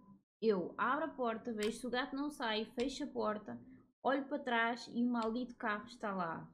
eu 0.43 0.75
abro 0.79 1.05
a 1.05 1.09
porta, 1.09 1.53
vejo 1.53 1.79
se 1.79 1.87
o 1.87 1.91
gato 1.91 2.17
não 2.17 2.31
sai, 2.31 2.65
fecho 2.65 3.05
a 3.05 3.07
porta, 3.07 3.61
olho 4.03 4.27
para 4.27 4.39
trás 4.39 4.89
e 4.93 5.03
o 5.05 5.07
maldito 5.09 5.55
carro 5.55 5.87
está 5.87 6.15
lá. 6.15 6.49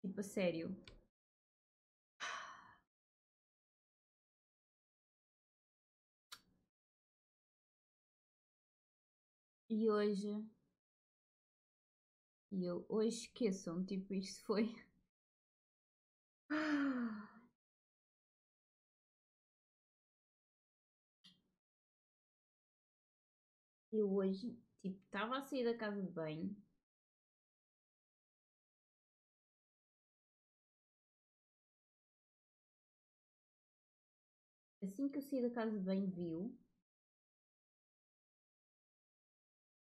Tipo, 0.00 0.20
a 0.20 0.22
sério. 0.22 0.76
E 9.68 9.88
hoje. 9.90 10.46
E 12.52 12.64
eu 12.66 12.86
hoje 12.88 13.22
esqueçam, 13.24 13.84
tipo, 13.84 14.14
isto 14.14 14.44
foi. 14.44 14.72
Eu 23.92 24.12
hoje, 24.12 24.58
tipo, 24.80 24.98
estava 25.04 25.38
a 25.38 25.40
sair 25.42 25.64
da 25.64 25.74
casa 25.76 26.02
de 26.02 26.10
banho. 26.10 26.54
Assim 34.82 35.08
que 35.08 35.16
eu 35.16 35.22
saí 35.22 35.40
da 35.40 35.48
casa 35.50 35.72
de 35.72 35.78
banho, 35.82 36.10
viu. 36.10 36.58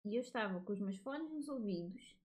E 0.05 0.15
eu 0.15 0.21
estava 0.21 0.61
com 0.61 0.73
os 0.75 0.79
meus 0.81 0.99
fones 0.99 1.31
nos 1.33 1.49
ouvidos, 1.49 2.20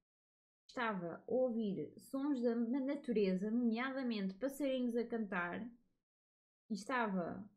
estava 0.76 1.24
a 1.26 1.32
ouvir 1.32 1.94
sons 1.98 2.42
da 2.42 2.54
natureza, 2.54 3.50
nomeadamente 3.50 4.34
passarinhos 4.34 4.98
a 4.98 5.08
cantar, 5.08 5.66
e 6.70 6.74
estava 6.74 7.50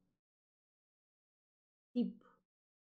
tipo 1.93 2.25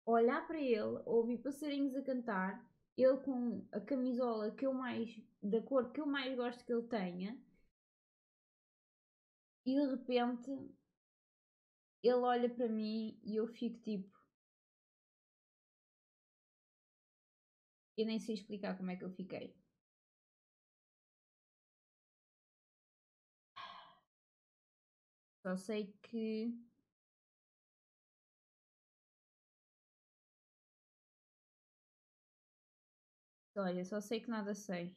olhar 0.06 0.46
para 0.48 0.60
ele, 0.60 1.02
ouvir 1.06 1.38
passarinhos 1.38 1.96
a 1.96 2.02
cantar, 2.02 2.68
ele 2.98 3.18
com 3.18 3.64
a 3.72 3.80
camisola 3.80 4.52
que 4.52 4.66
eu 4.66 4.74
mais, 4.74 5.22
da 5.42 5.62
cor 5.62 5.92
que 5.92 6.02
eu 6.02 6.08
mais 6.08 6.36
gosto 6.36 6.66
que 6.66 6.74
ele 6.74 6.88
tenha, 6.88 7.40
e 9.66 9.76
de 9.76 9.86
repente 9.86 10.50
ele 12.02 12.14
olha 12.16 12.50
para 12.50 12.68
mim 12.68 13.20
e 13.24 13.36
eu 13.36 13.48
fico 13.48 13.80
tipo. 13.82 14.12
Eu 17.96 18.06
nem 18.08 18.20
sei 18.20 18.34
explicar 18.36 18.76
como 18.76 18.90
é 18.92 18.96
que 18.96 19.04
eu 19.04 19.12
fiquei. 19.12 19.63
Só 25.44 25.56
sei 25.58 25.94
que 26.02 26.64
Olha, 33.56 33.84
só 33.86 34.00
sei 34.02 34.20
que 34.22 34.30
nada 34.30 34.54
sei. 34.54 34.96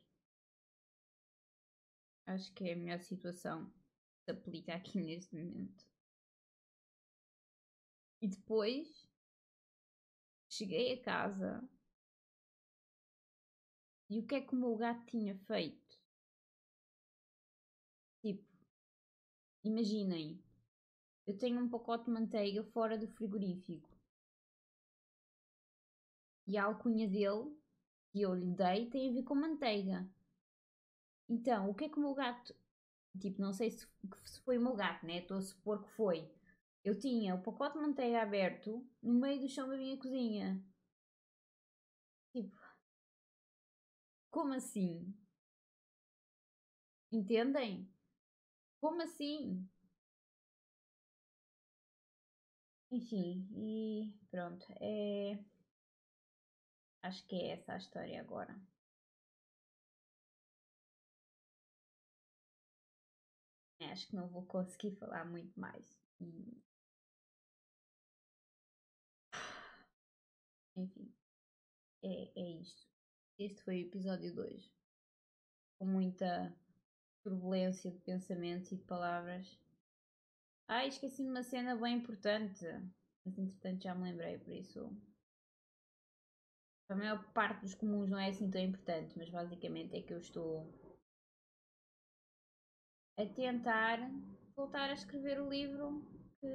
Acho 2.26 2.52
que 2.54 2.68
é 2.68 2.72
a 2.74 2.76
melhor 2.76 3.00
situação 3.00 3.72
que 3.72 4.22
se 4.24 4.30
aplica 4.30 4.74
aqui 4.74 4.98
neste 5.02 5.34
momento. 5.34 5.84
E 8.20 8.26
depois 8.28 9.08
cheguei 10.48 10.92
a 10.94 11.02
casa 11.02 11.68
e 14.10 14.18
o 14.20 14.26
que 14.26 14.34
é 14.34 14.40
que 14.40 14.52
o 14.54 14.58
meu 14.58 14.76
gato 14.76 15.04
tinha 15.06 15.36
feito? 15.36 15.85
Imaginem, 19.68 20.42
eu 21.26 21.36
tenho 21.36 21.60
um 21.60 21.68
pacote 21.68 22.06
de 22.06 22.10
manteiga 22.10 22.64
fora 22.64 22.98
do 22.98 23.08
frigorífico 23.08 23.88
e 26.46 26.56
a 26.56 26.64
alcunha 26.64 27.06
dele 27.08 27.54
que 28.10 28.22
eu 28.22 28.34
lhe 28.34 28.46
dei 28.52 28.86
tem 28.90 29.10
a 29.10 29.12
ver 29.12 29.22
com 29.24 29.34
manteiga. 29.34 30.08
Então, 31.28 31.70
o 31.70 31.74
que 31.74 31.84
é 31.84 31.88
que 31.88 31.98
o 31.98 32.00
meu 32.00 32.14
gato. 32.14 32.54
Tipo, 33.20 33.40
não 33.40 33.52
sei 33.52 33.70
se, 33.70 33.86
se 34.24 34.40
foi 34.42 34.58
o 34.58 34.62
meu 34.62 34.74
gato, 34.76 35.06
né? 35.06 35.18
Estou 35.18 35.38
a 35.38 35.42
supor 35.42 35.82
que 35.82 35.90
foi. 35.90 36.28
Eu 36.84 36.98
tinha 36.98 37.34
o 37.34 37.42
pacote 37.42 37.76
de 37.78 37.82
manteiga 37.82 38.22
aberto 38.22 38.86
no 39.02 39.14
meio 39.14 39.40
do 39.40 39.48
chão 39.48 39.68
da 39.68 39.76
minha 39.76 39.96
cozinha. 39.98 40.62
Tipo. 42.32 42.56
Como 44.30 44.52
assim? 44.54 45.12
Entendem? 47.10 47.88
Como 48.86 49.02
assim? 49.02 49.68
Enfim, 52.88 53.48
e 53.52 54.14
pronto. 54.30 54.64
É. 54.80 55.36
Acho 57.02 57.26
que 57.26 57.34
é 57.34 57.48
essa 57.54 57.72
a 57.72 57.78
história 57.78 58.20
agora. 58.20 58.54
Acho 63.90 64.06
que 64.06 64.14
não 64.14 64.28
vou 64.28 64.46
conseguir 64.46 64.92
falar 64.92 65.24
muito 65.24 65.58
mais. 65.58 65.98
Enfim, 70.76 71.12
é, 72.04 72.40
é 72.40 72.50
isto. 72.60 72.86
Este 73.36 73.62
foi 73.64 73.82
o 73.82 73.86
episódio 73.88 74.32
2. 74.32 74.70
Com 75.78 75.86
muita 75.86 76.56
turbulência 77.26 77.90
de 77.90 77.98
pensamentos 77.98 78.70
e 78.70 78.76
de 78.76 78.84
palavras. 78.84 79.58
Ah, 80.68 80.86
esqueci 80.86 81.24
de 81.24 81.28
uma 81.28 81.42
cena 81.42 81.74
bem 81.74 81.96
importante. 81.96 82.64
Mas 83.24 83.36
entretanto 83.36 83.82
já 83.82 83.94
me 83.94 84.04
lembrei, 84.04 84.38
por 84.38 84.52
isso 84.52 84.88
a 86.88 86.94
maior 86.94 87.20
parte 87.32 87.62
dos 87.62 87.74
comuns 87.74 88.08
não 88.08 88.18
é 88.18 88.28
assim 88.28 88.48
tão 88.48 88.60
importante, 88.60 89.18
mas 89.18 89.28
basicamente 89.28 89.96
é 89.96 90.02
que 90.02 90.14
eu 90.14 90.18
estou 90.18 90.72
a 93.18 93.26
tentar 93.26 93.98
voltar 94.54 94.90
a 94.90 94.92
escrever 94.92 95.40
o 95.40 95.50
livro 95.50 96.00
que 96.38 96.46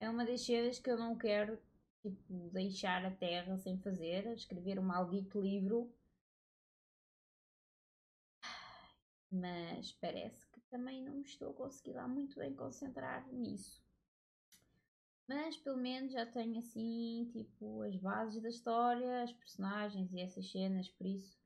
é 0.00 0.08
uma 0.08 0.24
das 0.24 0.40
cenas 0.40 0.78
que 0.78 0.90
eu 0.90 0.96
não 0.96 1.14
quero 1.18 1.60
tipo, 2.00 2.48
deixar 2.50 3.04
a 3.04 3.10
terra 3.10 3.58
sem 3.58 3.76
fazer, 3.80 4.26
escrever 4.28 4.78
um 4.78 4.84
maldito 4.84 5.42
livro. 5.42 5.92
Mas 9.30 9.92
parece 9.92 10.46
que 10.48 10.60
também 10.70 11.02
não 11.02 11.20
estou 11.20 11.50
a 11.50 11.54
conseguir 11.54 11.92
lá 11.92 12.08
muito 12.08 12.38
bem 12.38 12.54
concentrar 12.54 13.26
nisso. 13.32 13.82
Mas 15.28 15.56
pelo 15.58 15.76
menos 15.76 16.12
já 16.12 16.24
tenho 16.24 16.58
assim, 16.58 17.28
tipo, 17.30 17.82
as 17.82 17.94
bases 17.96 18.42
da 18.42 18.48
história, 18.48 19.22
as 19.22 19.32
personagens 19.32 20.10
e 20.12 20.20
essas 20.20 20.50
cenas, 20.50 20.88
por 20.88 21.06
isso 21.06 21.38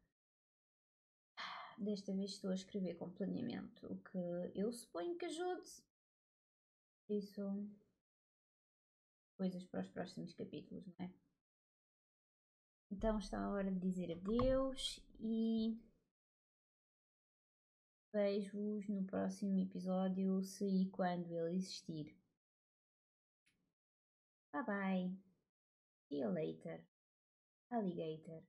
desta 1.76 2.12
vez 2.12 2.32
estou 2.32 2.50
a 2.50 2.54
escrever 2.54 2.94
com 2.94 3.10
planeamento, 3.10 3.92
o 3.92 3.96
que 3.98 4.18
eu 4.54 4.72
suponho 4.72 5.16
que 5.16 5.26
ajude. 5.26 5.68
Por 7.06 7.16
isso, 7.16 7.68
coisas 9.36 9.64
para 9.64 9.80
os 9.80 9.88
próximos 9.88 10.32
capítulos, 10.32 10.86
não 10.86 11.06
é? 11.06 11.10
Então 12.90 13.18
está 13.18 13.40
a 13.40 13.50
hora 13.50 13.70
de 13.70 13.80
dizer 13.80 14.12
adeus 14.12 15.00
e 15.18 15.80
vejo-vos 18.12 18.88
no 18.88 19.04
próximo 19.04 19.58
episódio, 19.58 20.42
se 20.42 20.64
e 20.66 20.90
quando 20.90 21.32
ele 21.32 21.56
existir. 21.56 22.16
Bye 24.52 24.62
bye. 24.62 25.10
See 26.08 26.18
you 26.18 26.28
later. 26.28 26.86
Alligator. 27.72 28.44